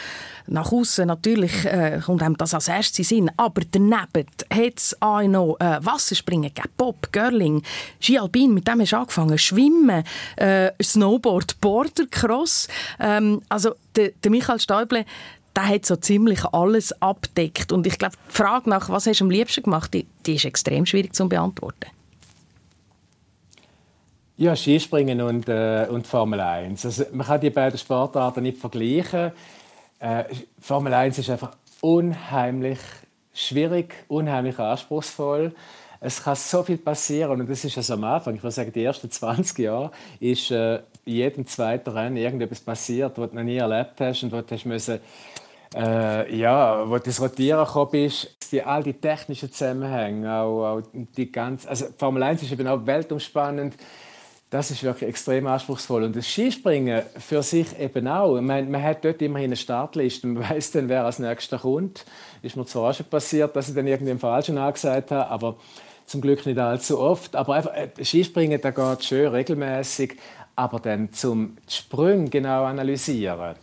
[0.49, 3.31] nach außen natürlich äh, kommt einem das als erstes Sinn.
[3.37, 4.97] Aber daneben hat es
[5.37, 7.63] noch äh, Wasserspringen, Bob, Girling,
[8.01, 10.05] Ski Alpin, mit dem hast du angefangen, Schwimmen,
[10.37, 12.69] äh, Snowboard, Bordercross.
[12.99, 15.05] Ähm, also der, der Michael Stäuble,
[15.55, 17.73] der hat so ziemlich alles abdeckt.
[17.73, 20.45] Und ich glaube, die Frage nach, was hast du am liebsten gemacht, die, die ist
[20.45, 21.91] extrem schwierig zu beantworten.
[24.39, 26.85] Ja, Skispringen und, äh, und Formel 1.
[26.85, 29.33] Also, man kann die beiden Sportarten nicht vergleichen.
[29.99, 30.25] Äh,
[30.61, 32.79] Formel 1 ist einfach unheimlich
[33.37, 35.53] schwierig, unheimlich anspruchsvoll.
[36.01, 38.85] Es kann so viel passieren und das ist also am Anfang, ich würde sagen, die
[38.85, 44.01] ersten 20 Jahre ist äh, jedem zweiten Rennen irgendetwas passiert, was du noch nie erlebt
[44.01, 45.01] hast und wo du hast müssen,
[45.75, 51.31] äh, ja, wo das Rotieren gekommen bist, die, all die technischen Zusammenhänge, auch, auch die
[51.33, 53.75] ganze, also Formel 1 ist eben auch weltumspannend,
[54.51, 56.05] das ist wirklich extrem anspruchsvoll.
[56.05, 58.41] Und das Skispringen für sich eben auch.
[58.41, 60.27] Man, man hat dort immerhin eine Startliste.
[60.29, 62.05] Man weiß dann, wer als nächster kommt.
[62.47, 65.57] Ist mir zwar auch schon passiert, dass ich dann irgendwie im Falschen angesagt habe, aber
[66.07, 67.35] zum Glück nicht allzu oft.
[67.35, 70.17] Aber einfach, äh, Skispringen, da geht schön regelmäßig.
[70.55, 73.57] Aber dann zum Sprung genau analysieren,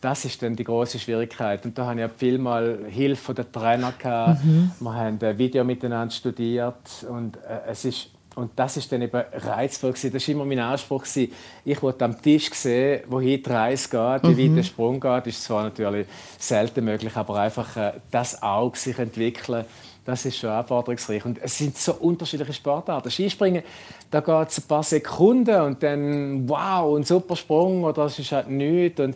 [0.00, 1.64] das ist dann die große Schwierigkeit.
[1.64, 4.44] Und da habe ich viel mal Hilfe von der Trainer gehabt.
[4.44, 4.72] Mhm.
[4.80, 9.22] Wir haben ein Video miteinander studiert und äh, es ist und das ist dann eben
[9.32, 10.12] reizvoll gewesen.
[10.12, 11.32] Das war immer mein Anspruch gewesen.
[11.64, 14.52] Ich wollte am Tisch sehen, wohin die Reise geht, wie mhm.
[14.52, 15.26] weit der Sprung geht.
[15.26, 16.06] Das ist zwar natürlich
[16.38, 19.64] selten möglich, aber einfach äh, das Auge sich entwickeln,
[20.04, 21.24] das ist schon anforderungsreich.
[21.24, 23.10] Und es sind so unterschiedliche Sportarten.
[23.10, 23.62] Skispringen,
[24.10, 28.32] da geht es ein paar Sekunden und dann wow, ein super Sprung oder es ist
[28.32, 28.98] halt nichts.
[28.98, 29.14] Und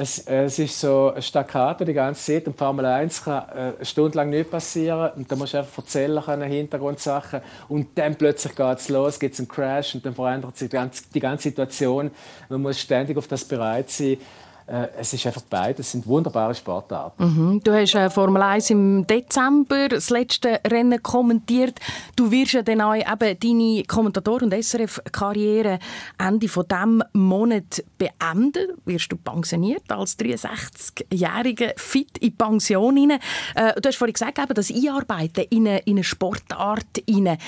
[0.00, 3.84] es, es ist so ein Staccato die ganze Zeit und Formel 1 kann äh, eine
[3.84, 8.54] Stunde lang nicht passieren und da musst du einfach erzählen können, Hintergrundsachen und dann plötzlich
[8.54, 11.42] geht es los, gibt es einen Crash und dann verändert sich die ganze, die ganze
[11.44, 12.10] Situation.
[12.48, 14.18] Man muss ständig auf das bereit sein.
[14.68, 17.24] Äh, es ist einfach beides, es sind wunderbare Sportarten.
[17.24, 17.60] Mhm.
[17.64, 21.80] Du hast äh, Formel 1 im Dezember das letzte Rennen kommentiert.
[22.16, 25.78] Du wirst ja dann auch eben deine Kommentator- und SRF-Karriere
[26.18, 28.74] Ende von diesem Monat beenden.
[28.84, 33.18] Wirst du pensioniert als 63-Jähriger fit in Pension rein.
[33.54, 37.38] Äh, du hast vorhin gesagt, eben, das Einarbeiten in eine, in eine Sportart rein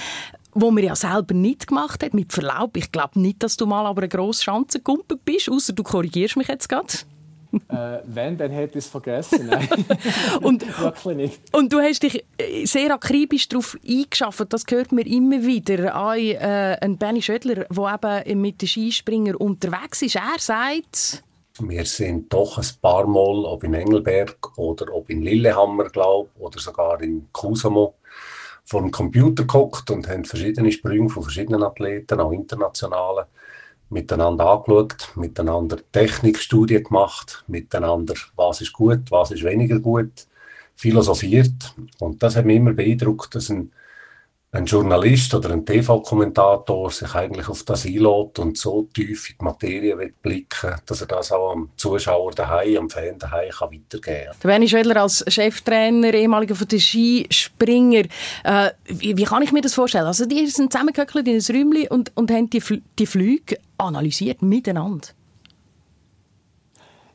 [0.54, 2.14] wo man ja selber nicht gemacht hat.
[2.14, 5.82] Mit Verlaub, ich glaube nicht, dass du mal aber ein grosser Schanzenkumpel bist, außer du
[5.82, 6.88] korrigierst mich jetzt gerade.
[7.68, 9.48] äh, wenn, dann hätte ich es vergessen.
[9.48, 9.68] Nein,
[10.42, 11.40] und, wirklich nicht.
[11.52, 14.52] Und du hast dich äh, sehr akribisch darauf eingeschafft.
[14.52, 15.96] Das hört man immer wieder.
[15.96, 21.24] Auch, äh, ein Benny Schödler, der eben mit den Skispringer unterwegs ist, er sagt...
[21.62, 26.58] Wir sind doch ein paar Mal, ob in Engelberg oder ob in Lillehammer, glaube oder
[26.58, 27.96] sogar in Kusamo,
[28.70, 33.26] vor dem Computer geguckt und haben verschiedene Sprünge von verschiedenen Athleten, auch internationalen,
[33.88, 40.28] miteinander angeschaut, miteinander Technikstudien gemacht, miteinander, was ist gut, was ist weniger gut,
[40.76, 41.74] philosophiert.
[41.98, 43.72] Und das hat mich immer beeindruckt, dass ein
[44.52, 49.44] ein Journalist oder ein TV-Kommentator sich eigentlich auf das einlädt und so tief in die
[49.44, 54.36] Materie blicken dass er das auch am Zuschauer daheim, am Fan daheim kann weitergeben kann.
[54.42, 58.04] Benny Schwedler als Cheftrainer, ehemaliger von den Skispringer.
[58.42, 60.06] Äh, wie, wie, kann ich mir das vorstellen?
[60.06, 64.42] Also die sind zusammengehöckelt in ein Räumchen und, und haben die, Fl die Flüge analysiert
[64.42, 65.08] miteinander.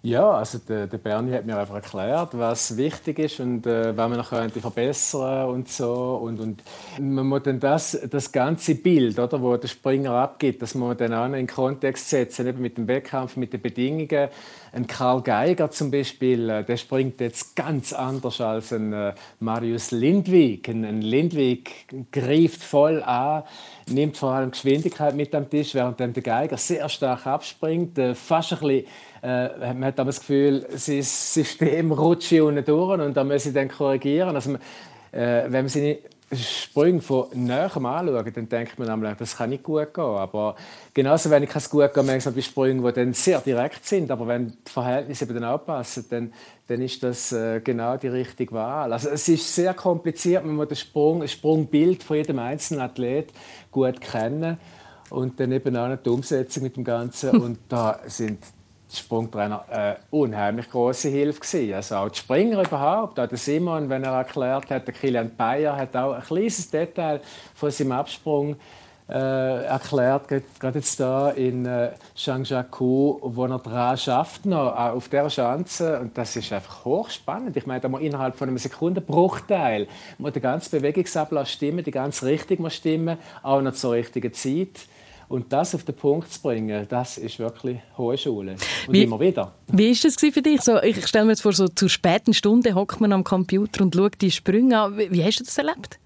[0.05, 4.07] Ja, also der, der Bernie hat mir einfach erklärt, was wichtig ist und äh, was
[4.07, 6.61] man noch könnte verbessern und so und, und
[6.99, 10.97] man muss dann das, das ganze Bild, oder, wo der Springer abgibt, das muss man
[10.97, 14.29] dann auch in den Kontext setzen, eben mit dem Wettkampf, mit den Bedingungen.
[14.75, 19.91] Ein Karl Geiger zum Beispiel, äh, der springt jetzt ganz anders als ein äh, Marius
[19.91, 20.67] Lindwig.
[20.67, 23.43] Ein, Lindwig greift voll an,
[23.87, 28.51] nimmt vor allem Geschwindigkeit mit am Tisch, während der Geiger sehr stark abspringt, äh, fast
[28.51, 28.85] ein bisschen
[29.23, 33.69] äh, man hat das Gefühl, sein System rutscht unten durch und da muss ich dann
[33.69, 34.35] korrigieren.
[34.35, 34.55] Also,
[35.13, 35.99] äh, wenn man seine
[36.31, 40.03] Sprünge von näherem anschaut, dann denkt man nämlich, das kann nicht gut gehen.
[40.03, 40.55] Aber
[40.93, 44.27] genauso wenn ich es gut gehen, manchmal bei Sprüngen, die dann sehr direkt sind, aber
[44.27, 46.33] wenn die Verhältnisse eben dann anpassen, dann,
[46.67, 48.91] dann ist das äh, genau die richtige Wahl.
[48.91, 53.31] Also es ist sehr kompliziert, man muss das Sprung, Sprungbild von jedem einzelnen Athlet
[53.71, 54.57] gut kennen
[55.11, 57.29] und dann eben auch die Umsetzung mit dem Ganzen.
[57.41, 58.39] Und da sind
[58.91, 61.73] Sprungtrainer äh, unheimlich große Hilfe gewesen.
[61.73, 65.75] Also auch die Springer überhaupt, auch der Simon, wenn er erklärt hat, der Kilian Bayer
[65.75, 67.21] hat auch ein kleines Detail
[67.55, 68.55] von seinem Absprung
[69.07, 75.29] äh, erklärt, gerade jetzt da in äh, Changjiakou, wo er dran schafft noch auf der
[75.29, 77.55] Schanze und das ist einfach hochspannend.
[77.55, 82.25] Ich meine, da muss innerhalb von einem Sekundenbruchteil muss der ganze Bewegungsablauf stimmen, die ganze
[82.25, 84.87] Richtung muss stimmen, auch noch zur richtigen Zeit.
[85.27, 88.55] Und das auf den Punkt zu bringen, das ist wirklich hohe Schule.
[88.87, 89.53] Und wie, immer wieder.
[89.67, 90.61] Wie war das für dich?
[90.61, 93.95] So, ich stelle mir jetzt vor, so zur späten Stunde hockt man am Computer und
[93.95, 94.97] schaut die Sprünge an.
[94.97, 95.99] Wie, wie hast du das erlebt?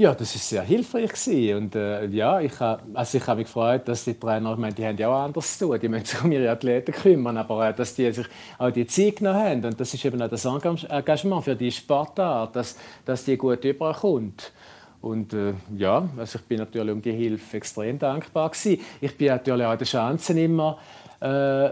[0.00, 1.58] Ja, das war sehr hilfreich gewesen.
[1.58, 4.86] und äh, ja, ich habe also ich mich gefreut, dass die Trainer, ich meine, die
[4.86, 7.74] haben ja auch anders zu tun, die müssen sich um ihre Athleten kümmern, aber äh,
[7.74, 8.26] dass die sich
[8.56, 12.56] auch die Zeit genommen haben und das ist eben auch das Engagement für die Sportart,
[12.56, 14.52] dass, dass die gut überkommt.
[15.00, 18.80] Und äh, ja, also ich bin natürlich um die Hilfe extrem dankbar gewesen.
[19.00, 20.78] Ich bin natürlich auch den Chancen immer,
[21.20, 21.70] äh,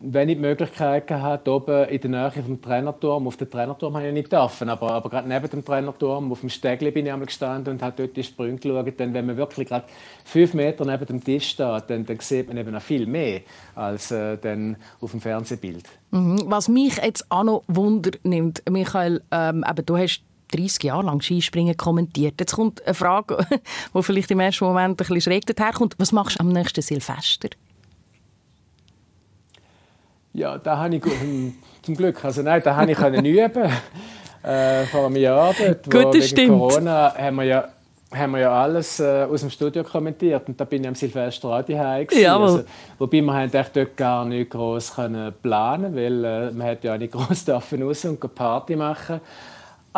[0.00, 4.08] wenn ich die Möglichkeit hatte, oben in der Nähe vom Trainerturm, auf den Trainerturm habe
[4.08, 7.26] ich nicht dürfen, aber, aber gerade neben dem Trainerturm, auf dem Stegli bin ich einmal
[7.26, 8.98] gestanden und habe dort die Sprünge geschaut.
[8.98, 9.86] Denn wenn man wirklich gerade
[10.24, 13.42] fünf Meter neben dem Tisch steht, dann, dann sieht man eben noch viel mehr
[13.74, 15.84] als äh, dann auf dem Fernsehbild.
[16.10, 16.44] Mhm.
[16.46, 21.20] Was mich jetzt auch noch Wunder nimmt, Michael, ähm, eben, du hast 30 Jahre lang
[21.20, 22.34] Skispringen kommentiert.
[22.38, 23.46] Jetzt kommt eine Frage,
[23.94, 25.94] die vielleicht im ersten Moment ein bisschen schräg daherkommt.
[25.98, 27.48] Was machst du am nächsten Silvester?
[30.32, 31.02] Ja, da habe ich
[31.82, 33.70] zum Glück, also nein, da habe ich können üben.
[34.40, 36.50] Äh, vor einem Jahr dort, Gut, das stimmt.
[36.50, 37.68] Corona haben wir ja
[38.14, 41.48] haben wir ja alles äh, aus dem Studio kommentiert und da bin ich am Silvester
[41.48, 42.64] auch daheim also,
[42.98, 44.92] Wobei wir haben dort gar nicht groß
[45.42, 49.20] planen, weil äh, man hat ja auch nicht groß raus und Party machen.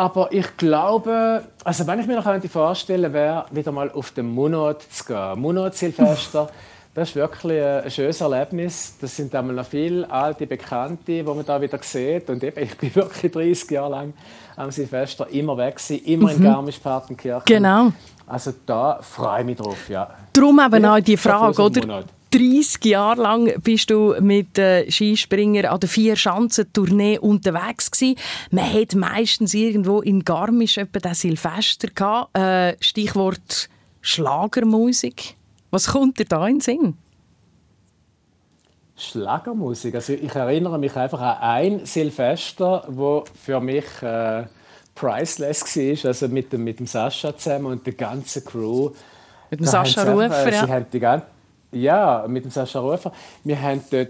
[0.01, 4.81] Aber ich glaube, also wenn ich mir noch vorstellen wäre, wieder mal auf den Monat
[4.81, 5.39] zu gehen.
[5.39, 6.49] Monat Silvester,
[6.95, 8.97] das ist wirklich ein schönes Erlebnis.
[8.99, 12.27] Das sind einmal noch viele alte Bekannte, die man da wieder sieht.
[12.31, 14.13] Und eben, ich bin wirklich 30 Jahre lang
[14.55, 16.37] am Silvester immer weg gewesen, immer mhm.
[16.37, 17.45] in Garmisch-Partenkirchen.
[17.45, 17.91] Genau.
[18.25, 20.09] Also da freue ich mich drauf, ja.
[20.33, 22.05] Darum eben auch die Frage, oder?
[22.31, 28.15] 30 Jahre lang bist du mit äh, Skispringern an der Vier-Schanzen-Tournee unterwegs gewesen.
[28.51, 32.37] Man hat meistens irgendwo in Garmisch etwa den Silvester gehabt.
[32.37, 33.69] Äh, Stichwort
[34.01, 35.35] Schlagermusik.
[35.71, 36.97] Was kommt dir da in den Sinn?
[38.95, 39.95] Schlagermusik.
[39.95, 44.45] Also ich erinnere mich einfach an ein Silvester, wo für mich äh,
[44.95, 46.09] priceless war.
[46.09, 48.91] Also mit dem, mit dem Sascha zusammen und der ganzen Crew.
[49.49, 50.65] Mit dem Sascha Rufer, äh, ja.
[50.65, 51.25] Sie haben die ganze
[51.71, 53.11] ja, mit dem Sascha Rufer.
[53.43, 54.09] Wir haben dort,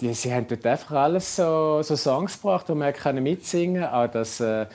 [0.00, 3.92] die, sie haben dort einfach alles so, so Songs gebracht, wo man mitsingen kann.
[3.92, 4.66] Auch das äh,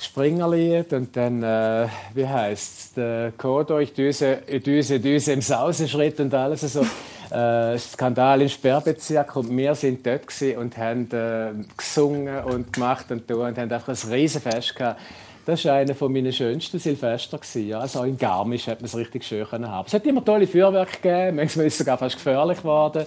[0.00, 6.18] Springerlied und dann, äh, wie heisst es, Kodo, ich düse, ich düse, düse im Sausenschritt
[6.20, 6.62] und alles.
[6.64, 6.86] Also,
[7.30, 10.26] äh, Skandal im Sperrbezirk und wir sind dort
[10.58, 15.00] und haben äh, gesungen und gemacht und, und haben einfach ein Riesenfest gehabt.
[15.44, 17.40] Das war einer meiner schönsten Silvester.
[17.58, 17.80] Ja.
[17.80, 19.86] Also in Garmisch hat man es richtig schön haben.
[19.86, 23.06] Es hat immer tolle Feuerwerke gegeben, manchmal ist es sogar fast gefährlich geworden.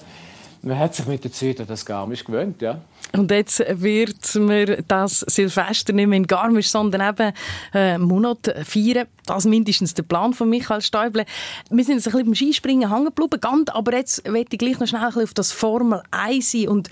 [0.61, 2.81] Man hat sich mit der Zeit an das Garmisch gewöhnt, ja.
[3.13, 7.33] Und jetzt wird man das Silvester nicht mehr in Garmisch, sondern eben
[7.73, 9.07] äh, Monat feiern.
[9.25, 11.25] Das mindestens der Plan von Michael Stäuble.
[11.69, 14.87] Wir sind jetzt ein bisschen beim Skispringen hängen geblieben, aber jetzt möchte ich gleich noch
[14.87, 16.67] schnell auf das Formel 1 sein.
[16.67, 16.89] Und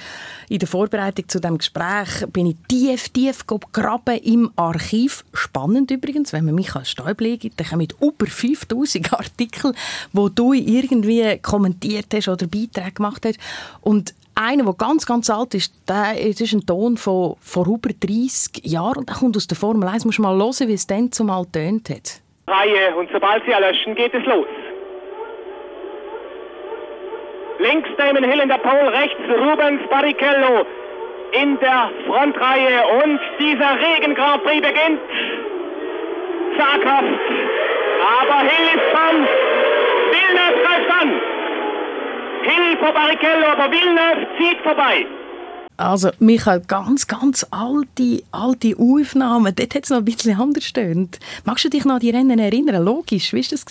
[0.49, 5.23] in der Vorbereitung zu dem Gespräch bin ich tief, tief graben im Archiv.
[5.33, 9.73] Spannend übrigens, wenn man Michael Stäuble gibt, dann kommen über 5000 Artikel,
[10.11, 13.39] wo du irgendwie kommentiert hast oder Beiträge gemacht hast.
[13.81, 17.89] Und einer, der ganz, ganz alt ist, der, das ist ein Ton von vor über
[17.89, 20.05] 30 Jahren und der kommt aus der Formel 1.
[20.05, 22.22] Muss mal hören, wie es dann zumal tönt hat.
[22.47, 24.47] Reihe und sobald sie erlöschen, geht es los.
[27.59, 30.65] Links Damon Hill in der Pole, rechts Rubens Barrichello
[31.31, 34.99] in der Frontreihe und dieser Regen Grand Prix beginnt.
[36.57, 37.19] Zaghaft,
[38.19, 39.27] aber Hill ist dran.
[40.11, 41.21] Villeneuve greift an.
[42.43, 45.05] Hill vor Barrichello, aber Villeneuve zieht vorbei.
[45.83, 49.53] Also, Michael, ganz, ganz alte, alte Aufnahmen.
[49.53, 51.19] Dort hat es noch ein bisschen anders stöhnt.
[51.43, 52.85] Magst du dich noch an die Rennen erinnern?
[52.85, 53.65] Logisch, wie war das?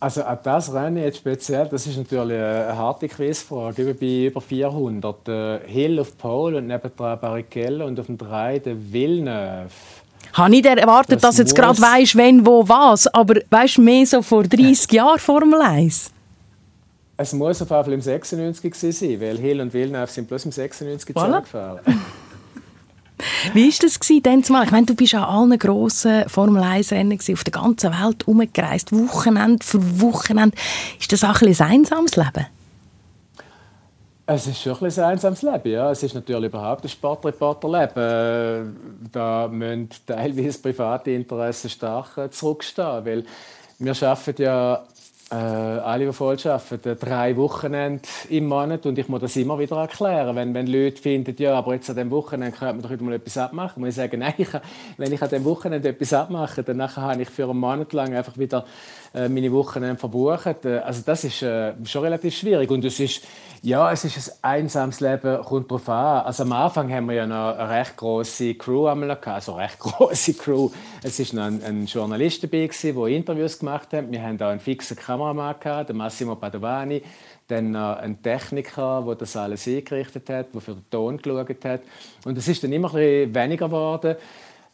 [0.00, 3.94] Also an das Rennen jetzt speziell, das ist natürlich eine harte Quizfrage.
[3.94, 5.28] Bei über 400.
[5.28, 9.70] Äh, Hill auf Pole und nebendran Barrichello und auf dem 3 der Villeneuve.
[10.34, 13.06] Habe nicht erwartet, das dass du jetzt gerade weißt, wenn, wo, was.
[13.08, 16.12] Aber weißt du, mehr so vor 30 Jahren Formel 1?
[17.20, 20.52] Es muss auf jeden Fall im 96 sein, weil Hill und Villeneuve sind bloß im
[20.52, 21.40] 96 voilà.
[21.40, 21.80] gefahren.
[23.52, 24.64] Wie war das denn zumal?
[24.64, 29.66] Ich meine, du bist an allen grossen Formel 1-Rennen auf der ganzen Welt umgereist, Wochenende
[29.66, 30.56] für Wochenende.
[31.00, 32.46] Ist das auch ein, ein einsames Leben?
[34.26, 35.90] Es ist schon ein, ein einsames Leben, ja.
[35.90, 38.76] Es ist natürlich überhaupt ein Sportreporterleben.
[39.10, 43.24] Da müssen teilweise private Interessen stark zurückstehen, weil
[43.80, 44.84] wir arbeiten ja
[45.30, 49.76] äh, alle, die voll arbeiten, drei Wochenende im Monat und ich muss das immer wieder
[49.76, 50.34] erklären.
[50.34, 53.14] Wenn, wenn Leute finden, ja, aber jetzt an diesem Wochenende könnte man doch wieder mal
[53.14, 54.48] etwas abmachen, muss ich sagen, nein, ich,
[54.96, 58.38] wenn ich an diesem Wochenende etwas abmache, dann habe ich für einen Monat lang einfach
[58.38, 58.64] wieder
[59.14, 60.64] äh, meine Wochenende verbucht.
[60.64, 63.22] Äh, also das ist äh, schon relativ schwierig und es ist,
[63.62, 66.26] ja, es ist ein einsames Leben, kommt darauf an.
[66.26, 69.64] Also am Anfang haben wir ja noch eine recht große Crew einmal gehabt, also eine
[69.64, 70.70] recht große Crew.
[71.02, 74.10] Es war noch ein, ein Journalist dabei, der Interviews gemacht hat.
[74.10, 77.02] Wir haben auch einen fixen Kameramann gehabt, Massimo Padovani.
[77.48, 81.80] Dann noch ein Techniker, der das alles eingerichtet hat, der für den Ton geschaut hat.
[82.24, 84.16] Und es ist dann immer ein weniger geworden.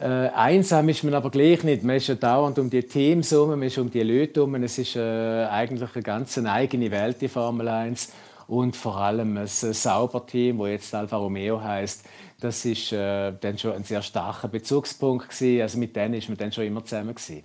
[0.00, 1.84] Äh, einsam ist man aber gleich nicht.
[1.84, 4.56] Man ist ja dauernd um die Teams herum, man ist um die Leute herum.
[4.56, 8.12] Es ist äh, eigentlich eine ganz eigene Welt, die Formel 1.
[8.48, 12.04] Und vor allem ein Sauberteam, das jetzt Alfa Romeo heißt,
[12.40, 15.62] das ist äh, dann schon ein sehr starker Bezugspunkt gewesen.
[15.62, 17.44] Also mit denen ist man dann schon immer zusammen gewesen.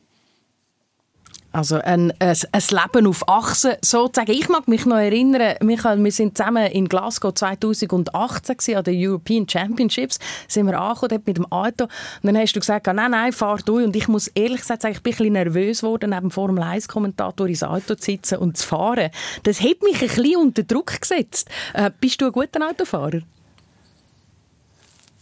[1.51, 4.31] Also ein, ein, ein, Leben auf Achsen sozusagen.
[4.31, 9.49] Ich mag mich noch erinnern, Michael, wir sind zusammen in Glasgow 2018 an den European
[9.49, 10.19] Championships.
[10.47, 11.91] Sind wir angekommen mit dem Auto und
[12.23, 13.77] dann hast du gesagt, nein, nein, fahr du.
[13.77, 16.63] Und ich muss ehrlich gesagt sagen, ich bin ein bisschen nervös geworden, neben dem Formel
[16.63, 19.09] 1 Kommentator ins Auto zu sitzen und zu fahren.
[19.43, 21.49] Das hat mich ein bisschen unter Druck gesetzt.
[21.73, 23.21] Äh, bist du ein guter Autofahrer?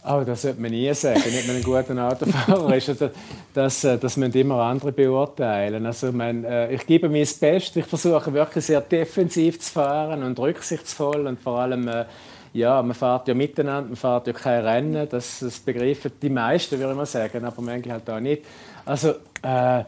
[0.02, 2.88] Aber das sollte man nie sagen, nicht man ein guter Autofahrer ist.
[2.88, 3.10] Also,
[3.52, 5.84] das, äh, das müssen immer andere beurteilen.
[5.86, 7.76] Also, ich, meine, äh, ich gebe mir das Bestes.
[7.76, 12.04] Ich versuche wirklich sehr defensiv zu fahren und rücksichtsvoll und vor allem äh,
[12.52, 16.78] ja, man fährt ja miteinander, man fährt ja kein Rennen, das, das begreifen die meisten,
[16.78, 18.42] würde ich mal sagen, aber manche halt auch nicht.
[18.84, 19.84] Also äh,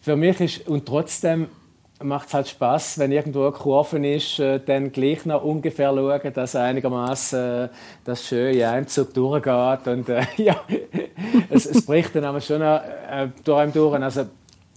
[0.00, 1.48] für mich ist, und trotzdem
[2.02, 6.32] macht es halt Spaß, wenn irgendwo eine Kurve ist, äh, dann gleich noch ungefähr schauen,
[6.32, 7.68] dass einigermaßen äh,
[8.04, 10.60] das schöne Einzug durchgeht und äh, ja,
[11.48, 14.00] es, es, bricht dann aber schon noch, äh, durch einen durch.
[14.00, 14.26] Also,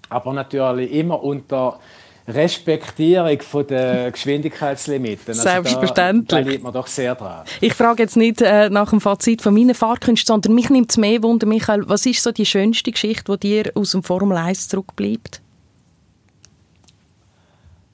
[0.09, 1.79] aber natürlich immer unter
[2.27, 5.29] Respektierung von der Geschwindigkeitslimiten.
[5.29, 6.27] Also Selbstverständlich.
[6.27, 7.43] Da, da liegt man doch sehr dran.
[7.59, 10.97] Ich frage jetzt nicht äh, nach dem Fazit von meinen Fahrkünsten, sondern mich nimmt es
[10.97, 14.69] mehr Wunder, Michael, was ist so die schönste Geschichte, die dir aus dem Formel 1
[14.69, 15.41] zurückbleibt?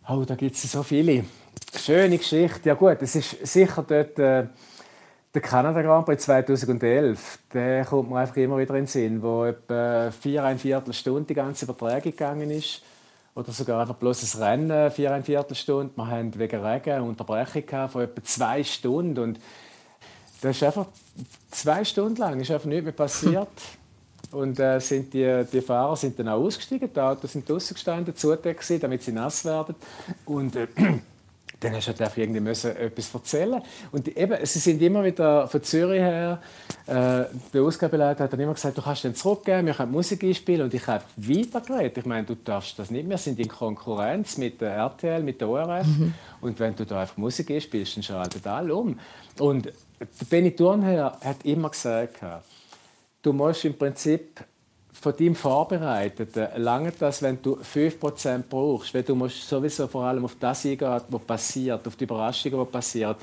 [0.07, 1.25] Oh, da gibt es so viele.
[1.75, 2.69] Schöne Geschichte.
[2.69, 4.45] Ja gut, es ist sicher dort äh,
[5.33, 7.39] der Kanada Grand Prix 2011.
[7.51, 11.33] Der kommt mir einfach immer wieder in den Sinn, wo etwa vier, ein Viertelstunde die
[11.33, 12.83] ganze Übertragung gegangen ist.
[13.33, 15.91] Oder sogar einfach bloß ein Rennen, vier, ein Viertelstunde.
[15.95, 19.17] Wir hatten wegen Regen eine Unterbrechung von etwa zwei Stunden.
[19.17, 19.39] Und
[20.39, 20.85] das ist einfach
[21.49, 23.49] zwei Stunden lang ist einfach nichts mehr passiert.
[24.31, 28.15] Und äh, sind die, die Fahrer sind dann auch ausgestiegen, die Autos sind draußen gestanden,
[28.15, 29.75] zugedeckt, damit sie nass werden.
[30.25, 30.67] Und äh,
[31.59, 33.61] dann hast du halt irgendwie müssen etwas erzählen
[33.91, 36.41] Und eben, sie sind immer wieder von Zürich her,
[36.87, 40.63] äh, der Ausgabeleiter hat dann immer gesagt, du kannst dann zurückgehen, wir können Musik einspielen
[40.63, 41.97] und ich habe weitergeredet.
[41.97, 45.41] Ich meine, du darfst das nicht mehr, wir sind in Konkurrenz mit der RTL, mit
[45.41, 46.13] der ORF mhm.
[46.41, 48.99] und wenn du da einfach Musik einspielst, dann schaltet alle um.
[49.39, 49.71] Und
[50.29, 52.21] Benny Thurnherr hat immer gesagt,
[53.25, 54.43] du musst im Prinzip
[54.93, 60.25] von deinem Vorbereiteten lange das, wenn du 5% brauchst, weil du musst sowieso vor allem
[60.25, 63.15] auf das eingehen, was passiert, auf die Überraschungen, die passieren.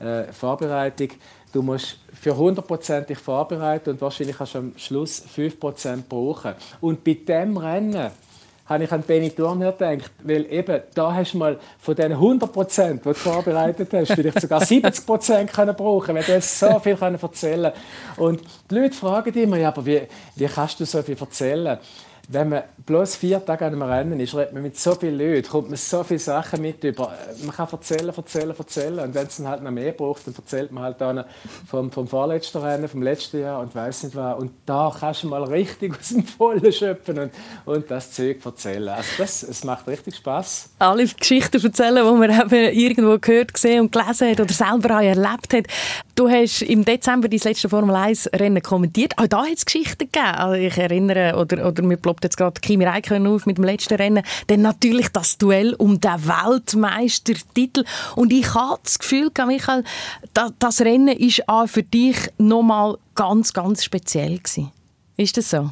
[0.00, 1.10] Äh, Vorbereitung,
[1.52, 6.54] du musst für 100% dich vorbereiten und wahrscheinlich kannst du am Schluss 5% brauchen.
[6.80, 8.10] Und bei dem Rennen
[8.70, 12.52] habe ich an Benny Turner gedacht, weil eben, da hast du mal von den 100
[12.52, 16.96] Prozent, die du vorbereitet hast, vielleicht sogar 70 Prozent können brauchen, weil du so viel
[16.96, 17.72] können erzählen
[18.16, 20.02] Und die Leute fragen immer, ja, aber wie,
[20.36, 21.78] wie kannst du so viel erzählen?
[22.32, 25.48] Wenn man bloß vier Tage an einem Rennen ist, redet man mit so vielen Leuten,
[25.48, 27.12] kommt man so viele Sachen mit über.
[27.44, 28.98] Man kann erzählen, erzählen, erzählen.
[29.00, 31.24] Und wenn es dann halt noch mehr braucht, dann erzählt man halt dann
[31.66, 34.38] vom, vom vorletzten Rennen, vom letzten Jahr und weiß nicht was.
[34.38, 37.32] Und da kannst du mal richtig aus dem Vollen schöpfen und,
[37.64, 38.90] und das Zeug erzählen.
[38.90, 40.70] Also das, es macht richtig Spaß.
[40.78, 45.02] Alle Geschichten erzählen, die man eben irgendwo gehört, gesehen und gelesen hat oder selber auch
[45.02, 45.66] erlebt hat.
[46.14, 49.14] Du hast im Dezember dein letzte Formel 1 Rennen kommentiert.
[49.16, 50.26] Auch da hat es Geschichten gegeben.
[50.26, 54.24] Also ich erinnere, oder, oder mir jetzt gerade Kimi Räikkönen auf mit dem letzten Rennen.
[54.46, 57.84] Dann natürlich das Duell um den Weltmeistertitel.
[58.16, 59.84] Und ich habe das Gefühl, Michael,
[60.58, 64.70] das Rennen ist auch für dich nochmal ganz, ganz speziell gewesen.
[65.16, 65.70] Ist das so?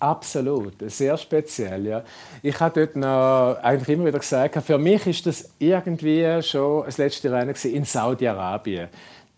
[0.00, 1.86] Absolut, sehr speziell.
[1.86, 2.04] Ja.
[2.42, 6.98] Ich habe dort noch eigentlich immer wieder gesagt, für mich ist das irgendwie schon das
[6.98, 8.88] letzte Rennen in Saudi-Arabien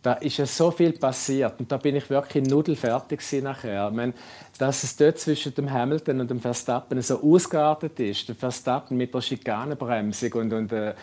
[0.03, 3.89] da ist ja so viel passiert und da bin ich wirklich nudelfertig nachher.
[3.89, 4.15] Ich meine,
[4.57, 9.13] dass es dort zwischen dem Hamilton und dem Verstappen so ausgeartet ist, der Verstappen mit
[9.15, 10.95] der Schikanenbremsung und, und äh,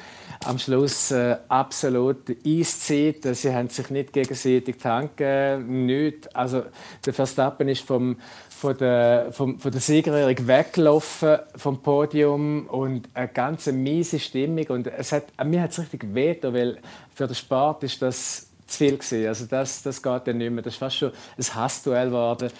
[0.45, 6.27] am Schluss äh, absolut Eiszeit, sie haben sich nicht gegenseitig tanken, nichts.
[6.35, 6.63] Also
[7.05, 8.17] der Verstappen ist vom,
[8.49, 14.87] von der, vom, von der Siegerehrung weggelaufen vom Podium und eine ganz miese Stimmung und
[14.87, 16.79] es hat, mir hat es richtig weh, weil
[17.13, 19.27] für den Sport ist das zu viel gewesen.
[19.27, 20.61] Also das, das geht dann nicht mehr.
[20.61, 22.51] Das ist fast schon ein Hassduell geworden.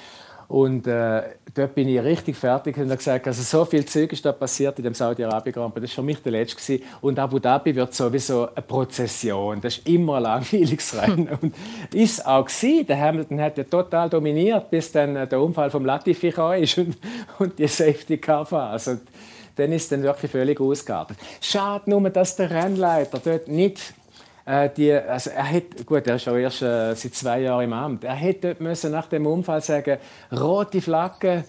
[0.48, 4.26] Und äh, dort bin ich richtig fertig und habe gesagt, also so viel Zeug ist
[4.26, 5.90] da passiert in dem Saudi-Arabien Grand Prix.
[5.90, 6.84] Das war für mich der letzte gewesen.
[7.02, 9.60] Und Abu Dhabi wird sowieso eine Prozession.
[9.60, 11.28] Das ist immer ein langweiliges Rennen.
[11.42, 11.54] und
[11.94, 12.88] ist auch gewesen.
[12.88, 16.98] Der Hamilton hat ja total dominiert, bis dann äh, der Unfall vom Latifi ist und,
[17.40, 18.92] und die Safety Car Phase.
[18.92, 19.02] Und
[19.58, 21.18] dann ist dann wirklich völlig ausgeartet.
[21.42, 23.82] Schade nur, dass der Rennleiter dort nicht
[24.48, 27.74] äh, die, also er hat, gut, er ist auch erst äh, seit zwei Jahren im
[27.74, 28.06] Amt.
[28.06, 29.98] Er hätte müssen nach dem Unfall sagen,
[30.32, 31.44] rote Flagge,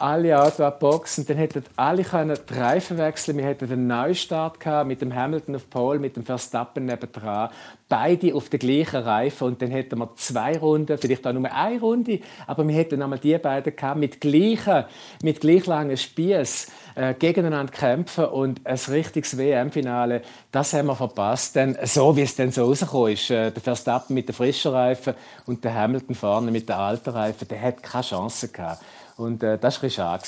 [0.00, 3.36] alle Autos abboxen, dann hätten alle können die Reifen wechseln.
[3.38, 7.50] Wir hätten einen Neustart gehabt mit dem Hamilton auf Pole, mit dem Verstappen nebendran,
[7.88, 9.46] beide auf den gleichen Reifen.
[9.46, 12.18] Und dann hätten wir zwei Runden, vielleicht auch nur eine Runde,
[12.48, 14.86] aber wir hätten einmal die beiden gehabt mit gleichen,
[15.22, 21.56] mit gleich langen Spieß äh, gegeneinander kämpfen und ein richtiges WM-Finale, das haben wir verpasst.
[21.56, 25.14] Denn so wie es dann so rausgekommen ist, äh, der Verstappen mit den frischen Reifen
[25.46, 28.82] und der Hamilton vorne mit den alten Reifen, der hat keine Chance gehabt.
[29.16, 30.22] Und äh, das war schade.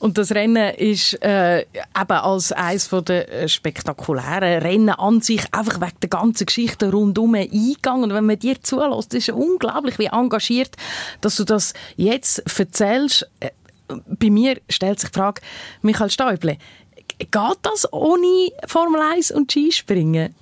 [0.00, 1.66] Und das Rennen ist äh, eben
[2.10, 8.04] als eines der äh, spektakulären Rennen an sich einfach wegen der ganzen Geschichte rundum eingegangen.
[8.04, 10.76] Und wenn man dir zulässt, ist es unglaublich, wie engagiert,
[11.20, 13.26] dass du das jetzt erzählst.
[14.06, 15.40] Bei mir stellt sich die Frage,
[15.82, 16.58] Michael Stäuble,
[17.18, 20.34] geht das ohne Formel 1 und Skispringen?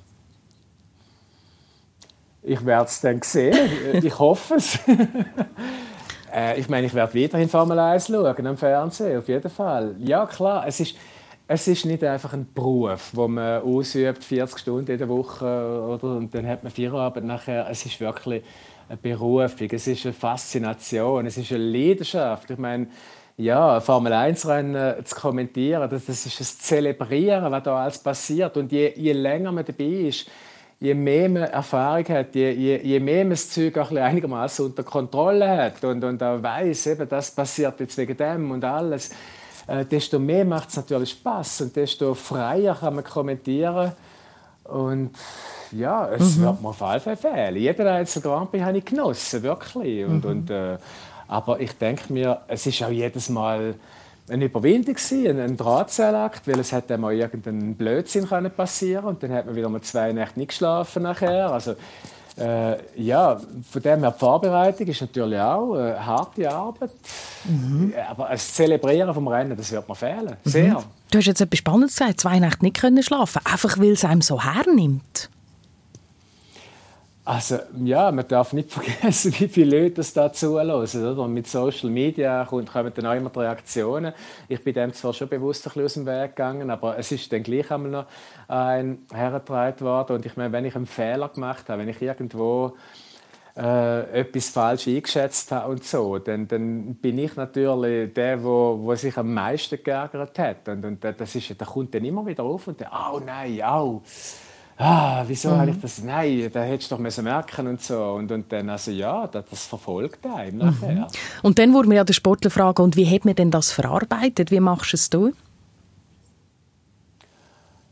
[2.43, 3.71] Ich werde es dann sehen.
[4.03, 4.79] ich hoffe es.
[6.33, 9.97] Äh, ich meine, ich werde weiterhin Formel 1 schauen am Fernsehen, auf jeden Fall.
[9.99, 10.95] Ja, klar, es ist,
[11.49, 16.17] es ist nicht einfach ein Beruf, wo man ausübt, 40 Stunden in der Woche oder,
[16.17, 17.69] und dann hat man Feierabend nachher.
[17.69, 18.45] Es ist wirklich
[18.89, 22.51] eine Berufung, es ist eine Faszination, es ist eine Leidenschaft.
[22.51, 22.87] Ich meine,
[23.37, 28.57] ja, Formel 1-Rennen zu kommentieren, das, das ist ein Zelebrieren, was da alles passiert.
[28.57, 30.27] Und je, je länger man dabei ist,
[30.79, 34.83] je mehr man Erfahrung hat, je, je, je mehr man das Zeug auch einigermaßen unter
[34.83, 39.11] Kontrolle hat und, und auch weiss, eben, das passiert jetzt wegen dem und alles,
[39.67, 43.93] äh, desto mehr macht es natürlich Spaß und desto freier kann man kommentieren.
[44.65, 45.11] Und
[45.73, 46.43] ja, es mhm.
[46.43, 47.57] wird mir auf jeden Fall fehlen.
[47.57, 50.05] Jeder einzelne Grand Prix habe ich genossen, wirklich.
[50.05, 50.31] Und, mhm.
[50.31, 50.79] und, äh,
[51.31, 53.77] aber ich denke mir, es ist auch jedes Mal
[54.29, 59.33] eine Überwindung gewesen, ein Drahtseilakt, weil es hätte mal irgendeinen Blödsinn können passieren und dann
[59.33, 61.53] hat man wieder mal zwei Nächte nicht geschlafen nachher.
[61.53, 61.77] Also
[62.37, 63.41] äh, ja,
[63.71, 66.91] von dem her die Vorbereitung ist natürlich auch äh, harte Arbeit,
[67.45, 67.95] mhm.
[68.09, 70.51] aber das Zelebrieren vom Rennen, das wird mir fehlen, mhm.
[70.51, 70.75] sehr.
[70.79, 70.85] Mhm.
[71.13, 74.23] Du hast jetzt etwas Spannendes gesagt, zwei Nächte nicht können schlafen, einfach weil es einem
[74.23, 75.31] so hernimmt.
[77.31, 80.69] Also ja, man darf nicht vergessen, wie viele Leute das da zuhören.
[80.69, 81.29] Oder?
[81.29, 84.13] Mit Social Media kommen dann auch immer die Reaktionen.
[84.49, 87.33] Ich bin dem zwar schon bewusst ein bisschen aus dem Weg gegangen, aber es ist
[87.33, 88.07] dann gleich einmal noch
[88.49, 90.17] ein hergetragen worden.
[90.17, 92.77] Und ich meine, wenn ich einen Fehler gemacht habe, wenn ich irgendwo
[93.57, 98.93] äh, etwas falsch eingeschätzt habe und so, dann, dann bin ich natürlich der, wo, wo
[98.97, 100.69] sich am meisten geärgert hat.
[100.69, 104.03] Und, und das ist, der kommt dann immer wieder auf und der, oh nein, au.
[104.83, 105.59] Ah, wieso mhm.
[105.59, 106.03] habe ich das?
[106.03, 108.03] Nein, da hättest du doch müssen merken und so.
[108.03, 110.93] Und, und dann, also ja, das, das verfolgt einen nachher.
[110.93, 111.07] Mhm.
[111.43, 114.51] Und dann wurde mir ja der Sportler fragen, und wie hat man denn das verarbeitet?
[114.51, 115.35] Wie machst du es?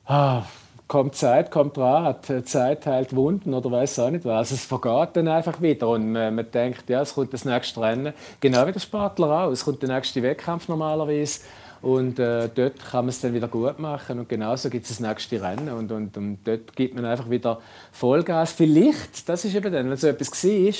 [0.06, 0.44] Ah,
[0.86, 2.32] kommt Zeit, kommt Rat.
[2.46, 4.50] Zeit heilt Wunden oder weiß auch nicht was.
[4.50, 8.14] Es vergeht dann einfach wieder und man, man, denkt, ja, es kommt das nächste Rennen.
[8.40, 9.50] Genau wie der Sportler auch.
[9.50, 11.40] Es kommt der nächste Wettkampf normalerweise
[11.80, 15.00] und äh, dort kann man es dann wieder gut machen und genauso gibt es das
[15.00, 17.60] nächste Rennen und, und, und dort gibt man einfach wieder
[17.92, 18.52] Vollgas.
[18.52, 20.74] Vielleicht, das ist eben dann, wenn so etwas war,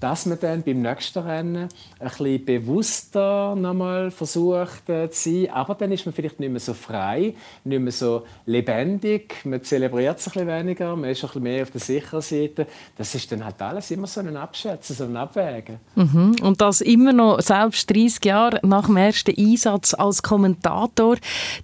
[0.00, 5.50] dass man dann beim nächsten Rennen ein bisschen bewusster nochmal versucht äh, zu sein.
[5.50, 7.34] Aber dann ist man vielleicht nicht mehr so frei,
[7.64, 9.36] nicht mehr so lebendig.
[9.44, 12.66] Man zelebriert es ein bisschen weniger, man ist ein bisschen mehr auf der sicheren Seite.
[12.96, 15.78] Das ist dann halt alles immer so ein Abschätzen, so ein Abwägen.
[15.94, 16.36] Mhm.
[16.42, 21.16] Und das immer noch, selbst 30 Jahre nach dem ersten Einsatz als Kommentator,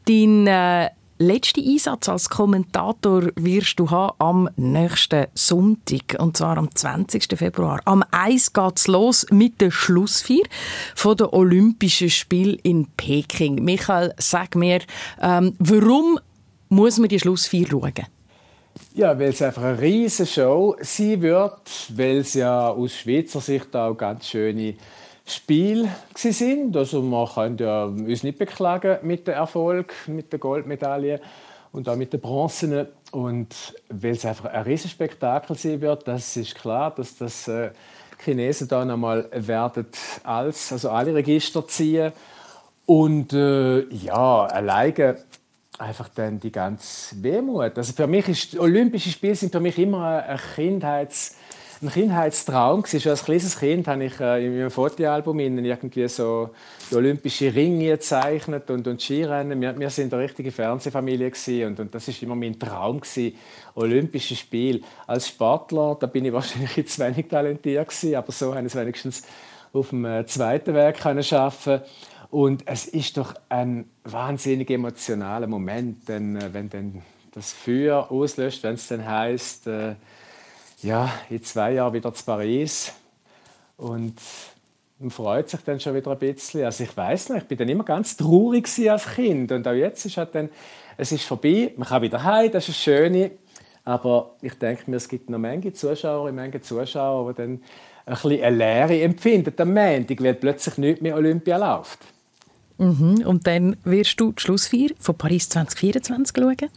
[0.06, 6.74] dein äh letzten Einsatz als Kommentator wirst du haben am nächsten Sonntag, und zwar am
[6.74, 7.38] 20.
[7.38, 7.80] Februar.
[7.84, 10.44] Am 1 geht es los mit der Schlussfeier
[10.94, 13.64] von der Olympischen Spiele in Peking.
[13.64, 14.80] Michael, sag mir,
[15.20, 16.18] ähm, warum
[16.68, 17.94] muss man die Schlussfeier schauen?
[18.94, 21.62] Ja, weil es einfach eine riesige Show sein wird,
[21.94, 24.74] weil es ja aus Schweizer Sicht auch ganz schöne
[25.26, 26.76] Spiel sind.
[26.76, 31.20] Also man kann ja uns nicht beklagen mit dem Erfolg, mit der Goldmedaille
[31.72, 32.88] und auch mit der Bronze.
[33.10, 37.70] Und weil es einfach ein riesiges Spektakel sein wird, das ist klar, dass das äh,
[38.24, 39.86] Chinesen dann einmal werden
[40.22, 42.12] als, also alle Register ziehen.
[42.86, 45.18] Und äh, ja, alleine
[45.78, 47.76] einfach dann die ganze Wehmut.
[47.76, 51.36] Also für mich ist Olympische Spiele sind für mich immer ein Kindheits
[51.82, 52.84] ein Kindheitstraum.
[52.84, 56.50] Schon als kleines Kind habe ich äh, in meinem Fotoalbum irgendwie so
[56.90, 59.60] die Olympische Ringe gezeichnet und, und Skirennen.
[59.60, 61.32] Wir, wir sind eine richtige Fernsehfamilie
[61.66, 63.36] und, und das ist immer mein Traum gewesen.
[63.74, 64.80] Olympische Spiele.
[65.06, 68.76] Als Sportler, da bin ich wahrscheinlich zu wenig talentiert gewesen, aber so habe ich es
[68.76, 69.22] wenigstens
[69.72, 71.80] auf dem äh, zweiten Weg können schaffen.
[72.30, 77.02] Und es ist doch ein wahnsinnig emotionaler Moment, denn, äh, wenn dann
[77.32, 79.94] das Feuer auslöst, wenn es dann heißt äh,
[80.86, 82.92] ja, in zwei Jahren wieder zu Paris
[83.76, 84.14] und
[84.98, 86.64] man freut sich dann schon wieder ein bisschen.
[86.64, 90.06] Also ich weiß nicht, ich bin dann immer ganz traurig als Kind und auch jetzt
[90.06, 90.48] ist halt dann,
[90.96, 93.32] es ist vorbei, man kann wieder heim, das ist das Schöne.
[93.84, 97.62] Aber ich denke mir, es gibt noch Menge Zuschauer, Menge Zuschauer, die dann
[98.06, 101.98] ein bisschen eine Leere empfinden am Montag, weil plötzlich nicht mehr Olympia läuft.
[102.78, 103.24] Mhm.
[103.24, 106.70] Und dann wirst du die Schlussfeier von Paris 2024 schauen?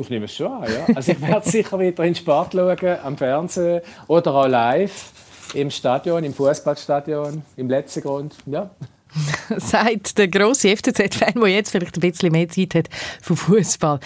[0.00, 0.94] Ich nehme es schon an, ja.
[0.94, 5.10] Also ich werde sicher wieder in Sport schauen, am Fernsehen oder auch live
[5.54, 8.70] im Stadion, im Fußballstadion, im letzten Grund, ja.
[9.58, 12.88] Sagt der grosse FCZ-Fan, der jetzt vielleicht ein bisschen mehr Zeit hat
[13.20, 14.00] für Fußball.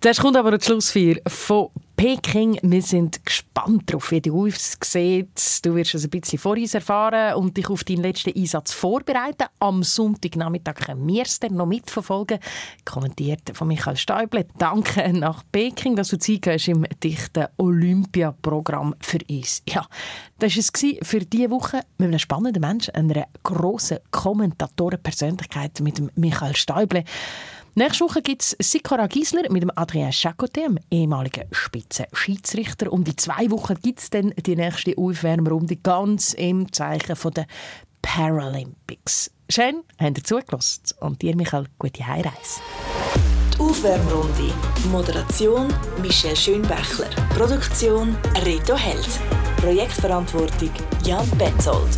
[0.00, 1.68] Zuerst kommt aber die Schlussfeier von
[1.98, 2.60] Peking.
[2.62, 5.66] Wir sind gespannt darauf, wie du es siehst.
[5.66, 9.48] Du wirst es ein bisschen vor uns erfahren und dich auf deinen letzten Einsatz vorbereiten.
[9.58, 12.38] Am Sonntagnachmittag können wir es dann noch mitverfolgen.
[12.84, 14.46] Kommentiert von Michael Stäuble.
[14.58, 19.64] Danke nach Peking, dass du Zeit hast im dichten Olympiaprogramm für uns.
[19.68, 19.84] Ja,
[20.38, 26.54] das war es für diese Woche mit einem spannenden Menschen, einer grossen Kommentatorenpersönlichkeit mit Michael
[26.54, 27.02] Stäuble.
[27.78, 32.92] Nächste Woche gibt es Sikora Giesler mit dem Adrien Chacotet, dem ehemaligen Spitzenschiedsrichter.
[32.92, 37.46] Und in zwei Wochen gibt es dann die nächste Aufwärmrunde ganz im Zeichen der
[38.02, 39.30] Paralympics.
[39.48, 40.82] Schön, habt ihr zugelassen.
[40.98, 42.60] Und dir, Michael, gute Heimreise.
[43.54, 44.52] Die Aufwärmrunde.
[44.90, 45.72] Moderation
[46.02, 47.10] Michelle Schönbächler.
[47.32, 49.20] Produktion Reto Held.
[49.58, 50.70] Projektverantwortung
[51.04, 51.96] Jan Betzold.